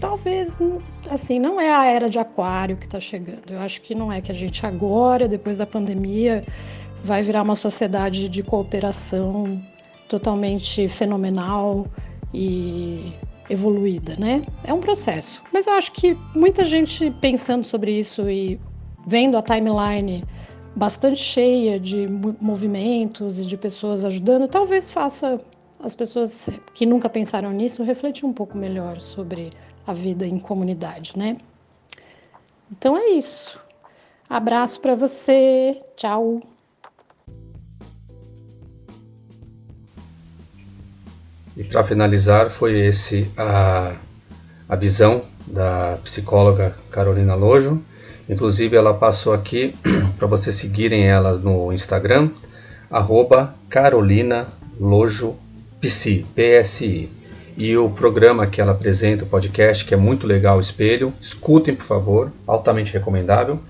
talvez 0.00 0.58
assim 1.10 1.38
não 1.38 1.60
é 1.60 1.72
a 1.72 1.84
era 1.84 2.08
de 2.08 2.18
aquário 2.18 2.76
que 2.76 2.86
está 2.86 2.98
chegando. 2.98 3.50
Eu 3.50 3.60
acho 3.60 3.80
que 3.82 3.94
não 3.94 4.12
é 4.12 4.20
que 4.20 4.32
a 4.32 4.34
gente 4.34 4.64
agora, 4.66 5.28
depois 5.28 5.58
da 5.58 5.66
pandemia, 5.66 6.44
vai 7.04 7.22
virar 7.22 7.42
uma 7.42 7.54
sociedade 7.54 8.28
de 8.28 8.42
cooperação 8.42 9.62
totalmente 10.08 10.88
fenomenal 10.88 11.86
e 12.34 13.12
evoluída, 13.48 14.16
né? 14.18 14.42
É 14.64 14.72
um 14.72 14.80
processo. 14.80 15.42
Mas 15.52 15.66
eu 15.66 15.74
acho 15.74 15.92
que 15.92 16.16
muita 16.34 16.64
gente 16.64 17.10
pensando 17.20 17.64
sobre 17.64 17.92
isso 17.92 18.28
e 18.28 18.60
vendo 19.06 19.36
a 19.36 19.42
timeline 19.42 20.24
bastante 20.76 21.20
cheia 21.20 21.78
de 21.78 22.06
movimentos 22.40 23.38
e 23.38 23.44
de 23.44 23.56
pessoas 23.56 24.04
ajudando, 24.04 24.48
talvez 24.48 24.90
faça 24.90 25.40
as 25.82 25.94
pessoas 25.94 26.48
que 26.74 26.86
nunca 26.86 27.08
pensaram 27.08 27.50
nisso 27.50 27.82
refletir 27.82 28.26
um 28.26 28.32
pouco 28.32 28.56
melhor 28.56 29.00
sobre 29.00 29.50
a 29.90 29.92
vida 29.92 30.26
em 30.26 30.38
comunidade, 30.38 31.12
né? 31.16 31.36
Então 32.70 32.96
é 32.96 33.10
isso. 33.10 33.58
Abraço 34.28 34.80
para 34.80 34.94
você. 34.94 35.82
Tchau. 35.96 36.40
E 41.56 41.64
para 41.64 41.84
finalizar, 41.84 42.50
foi 42.50 42.78
esse 42.86 43.30
a, 43.36 43.96
a 44.68 44.76
visão 44.76 45.24
da 45.46 45.98
psicóloga 46.04 46.76
Carolina 46.90 47.34
Lojo. 47.34 47.82
Inclusive, 48.28 48.76
ela 48.76 48.94
passou 48.94 49.32
aqui 49.32 49.74
para 50.16 50.28
vocês 50.28 50.54
seguirem 50.54 51.08
ela 51.08 51.36
no 51.36 51.72
Instagram, 51.72 52.30
arroba 52.88 53.54
Carolina 53.68 54.46
Lojo 54.78 55.36
PSI. 55.80 57.19
E 57.62 57.76
o 57.76 57.90
programa 57.90 58.46
que 58.46 58.58
ela 58.58 58.72
apresenta, 58.72 59.24
o 59.24 59.26
podcast, 59.26 59.84
que 59.84 59.92
é 59.92 59.96
muito 59.96 60.26
legal, 60.26 60.56
o 60.56 60.62
Espelho, 60.62 61.12
escutem 61.20 61.74
por 61.74 61.84
favor, 61.84 62.32
altamente 62.46 62.90
recomendável. 62.90 63.60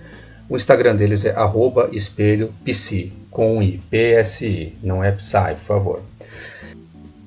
O 0.49 0.55
Instagram 0.57 0.95
deles 0.95 1.25
é 1.25 1.31
arroba 1.31 1.89
espelho 1.91 2.55
psi, 2.65 3.13
com 3.33 3.57
um 3.57 3.61
I, 3.61 3.83
PSI, 3.91 4.79
não 4.81 5.03
é 5.03 5.11
Psy, 5.11 5.57
por 5.59 5.67
favor. 5.67 6.03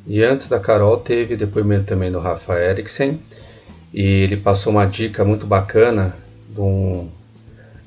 E 0.08 0.23
antes 0.23 0.47
da 0.47 0.58
Carol 0.58 0.95
teve 0.95 1.36
depoimento 1.36 1.84
também 1.84 2.10
do 2.10 2.19
Rafa 2.19 2.58
Eriksen, 2.58 3.19
e 3.93 4.02
ele 4.02 4.38
passou 4.38 4.71
uma 4.71 4.86
dica 4.86 5.26
muito 5.26 5.45
bacana 5.45 6.15
de 6.47 6.62
um 6.62 7.10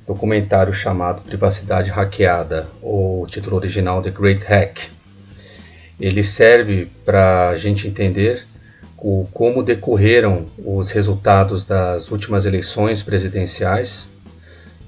documentário 0.07 0.75
chamado 0.75 1.23
Privacidade 1.23 1.89
Hackeada, 1.89 2.69
ou 2.83 3.23
o 3.23 3.27
título 3.27 3.57
original 3.57 4.03
The 4.03 4.11
Great 4.11 4.45
Hack. 4.45 4.81
Ele 5.99 6.23
serve 6.23 6.91
para 7.07 7.49
a 7.49 7.57
gente 7.57 7.89
entender 7.89 8.45
o, 8.99 9.27
como 9.33 9.63
decorreram 9.63 10.47
os 10.65 10.91
resultados 10.91 11.65
das 11.65 12.11
últimas 12.11 12.47
eleições 12.47 13.03
presidenciais 13.03 14.09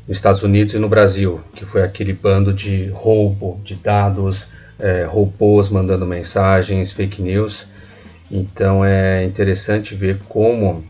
nos 0.07 0.17
Estados 0.17 0.43
Unidos 0.43 0.75
e 0.75 0.79
no 0.79 0.89
Brasil, 0.89 1.41
que 1.55 1.67
foi 1.67 1.83
aquele 1.83 2.13
bando 2.13 2.53
de 2.53 2.89
roubo 2.89 3.61
de 3.63 3.75
dados, 3.75 4.49
é, 4.79 5.05
robôs 5.05 5.69
mandando 5.69 6.07
mensagens, 6.07 6.93
fake 6.93 7.21
news. 7.21 7.67
Então 8.31 8.85
é 8.85 9.25
interessante 9.25 9.95
ver 9.95 10.21
como 10.29 10.83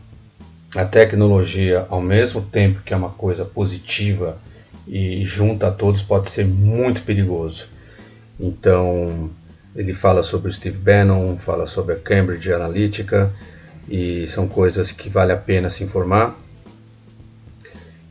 a 0.75 0.85
tecnologia, 0.85 1.85
ao 1.89 2.01
mesmo 2.01 2.41
tempo 2.41 2.81
que 2.81 2.93
é 2.93 2.97
uma 2.97 3.09
coisa 3.09 3.43
positiva 3.43 4.37
e 4.87 5.23
junta 5.25 5.67
a 5.67 5.71
todos, 5.71 6.01
pode 6.01 6.29
ser 6.29 6.45
muito 6.45 7.01
perigoso. 7.01 7.67
Então 8.39 9.29
ele 9.75 9.93
fala 9.93 10.23
sobre 10.23 10.49
o 10.49 10.53
Steve 10.53 10.77
Bannon, 10.77 11.37
fala 11.37 11.67
sobre 11.67 11.95
a 11.95 11.99
Cambridge 11.99 12.51
Analytica 12.51 13.31
e 13.87 14.25
são 14.27 14.47
coisas 14.47 14.91
que 14.91 15.09
vale 15.09 15.31
a 15.31 15.37
pena 15.37 15.69
se 15.69 15.83
informar. 15.83 16.37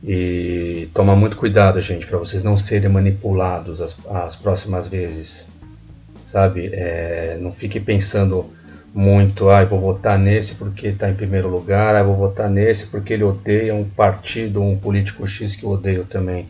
E 0.03 0.89
toma 0.93 1.15
muito 1.15 1.35
cuidado, 1.35 1.79
gente, 1.81 2.07
para 2.07 2.17
vocês 2.17 2.41
não 2.41 2.57
serem 2.57 2.89
manipulados 2.89 3.81
as, 3.81 3.97
as 4.09 4.35
próximas 4.35 4.87
vezes, 4.87 5.45
sabe? 6.25 6.69
É, 6.71 7.37
não 7.41 7.51
fique 7.51 7.79
pensando 7.79 8.49
muito, 8.93 9.49
ah, 9.49 9.63
vou 9.65 9.79
votar 9.79 10.17
nesse 10.17 10.55
porque 10.55 10.87
está 10.87 11.09
em 11.09 11.13
primeiro 11.13 11.49
lugar, 11.49 11.95
ah, 11.95 12.03
vou 12.03 12.15
votar 12.15 12.49
nesse 12.49 12.87
porque 12.87 13.13
ele 13.13 13.23
odeia 13.23 13.75
um 13.75 13.83
partido, 13.83 14.63
um 14.63 14.77
político 14.77 15.27
X 15.27 15.55
que 15.55 15.63
eu 15.63 15.69
odeio 15.69 16.05
também. 16.05 16.47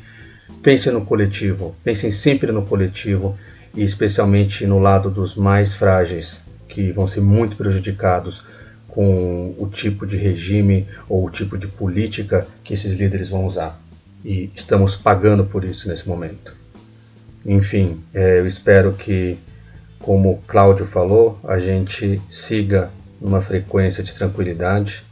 Pense 0.61 0.89
no 0.91 1.01
coletivo, 1.01 1.75
pensem 1.83 2.11
sempre 2.11 2.51
no 2.51 2.65
coletivo 2.65 3.37
e 3.75 3.83
especialmente 3.83 4.65
no 4.65 4.79
lado 4.79 5.09
dos 5.09 5.35
mais 5.35 5.75
frágeis, 5.75 6.41
que 6.67 6.91
vão 6.91 7.07
ser 7.07 7.21
muito 7.21 7.55
prejudicados 7.55 8.43
com 8.87 9.55
o 9.57 9.67
tipo 9.67 10.05
de 10.05 10.17
regime 10.17 10.87
ou 11.07 11.25
o 11.25 11.29
tipo 11.29 11.57
de 11.57 11.67
política 11.67 12.47
que 12.63 12.73
esses 12.73 12.93
líderes 12.93 13.29
vão 13.29 13.45
usar. 13.45 13.79
E 14.23 14.49
estamos 14.53 14.95
pagando 14.95 15.45
por 15.45 15.63
isso 15.63 15.87
nesse 15.87 16.07
momento. 16.07 16.53
Enfim, 17.45 18.01
é, 18.13 18.39
eu 18.39 18.45
espero 18.45 18.93
que, 18.93 19.37
como 19.99 20.41
Cláudio 20.47 20.85
falou, 20.85 21.39
a 21.43 21.57
gente 21.57 22.21
siga 22.29 22.89
numa 23.21 23.41
frequência 23.41 24.03
de 24.03 24.13
tranquilidade. 24.13 25.03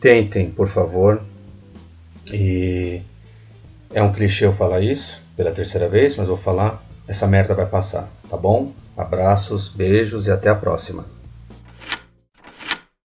Tentem, 0.00 0.50
por 0.50 0.68
favor. 0.68 1.22
E 2.32 3.00
é 3.92 4.02
um 4.02 4.12
clichê 4.12 4.46
eu 4.46 4.52
falar 4.52 4.80
isso 4.80 5.22
pela 5.36 5.52
terceira 5.52 5.88
vez, 5.88 6.16
mas 6.16 6.28
vou 6.28 6.36
falar 6.36 6.83
essa 7.06 7.26
merda 7.26 7.54
vai 7.54 7.66
passar, 7.66 8.08
tá 8.28 8.36
bom? 8.36 8.72
Abraços, 8.96 9.68
beijos 9.68 10.26
e 10.26 10.30
até 10.30 10.48
a 10.48 10.54
próxima. 10.54 11.04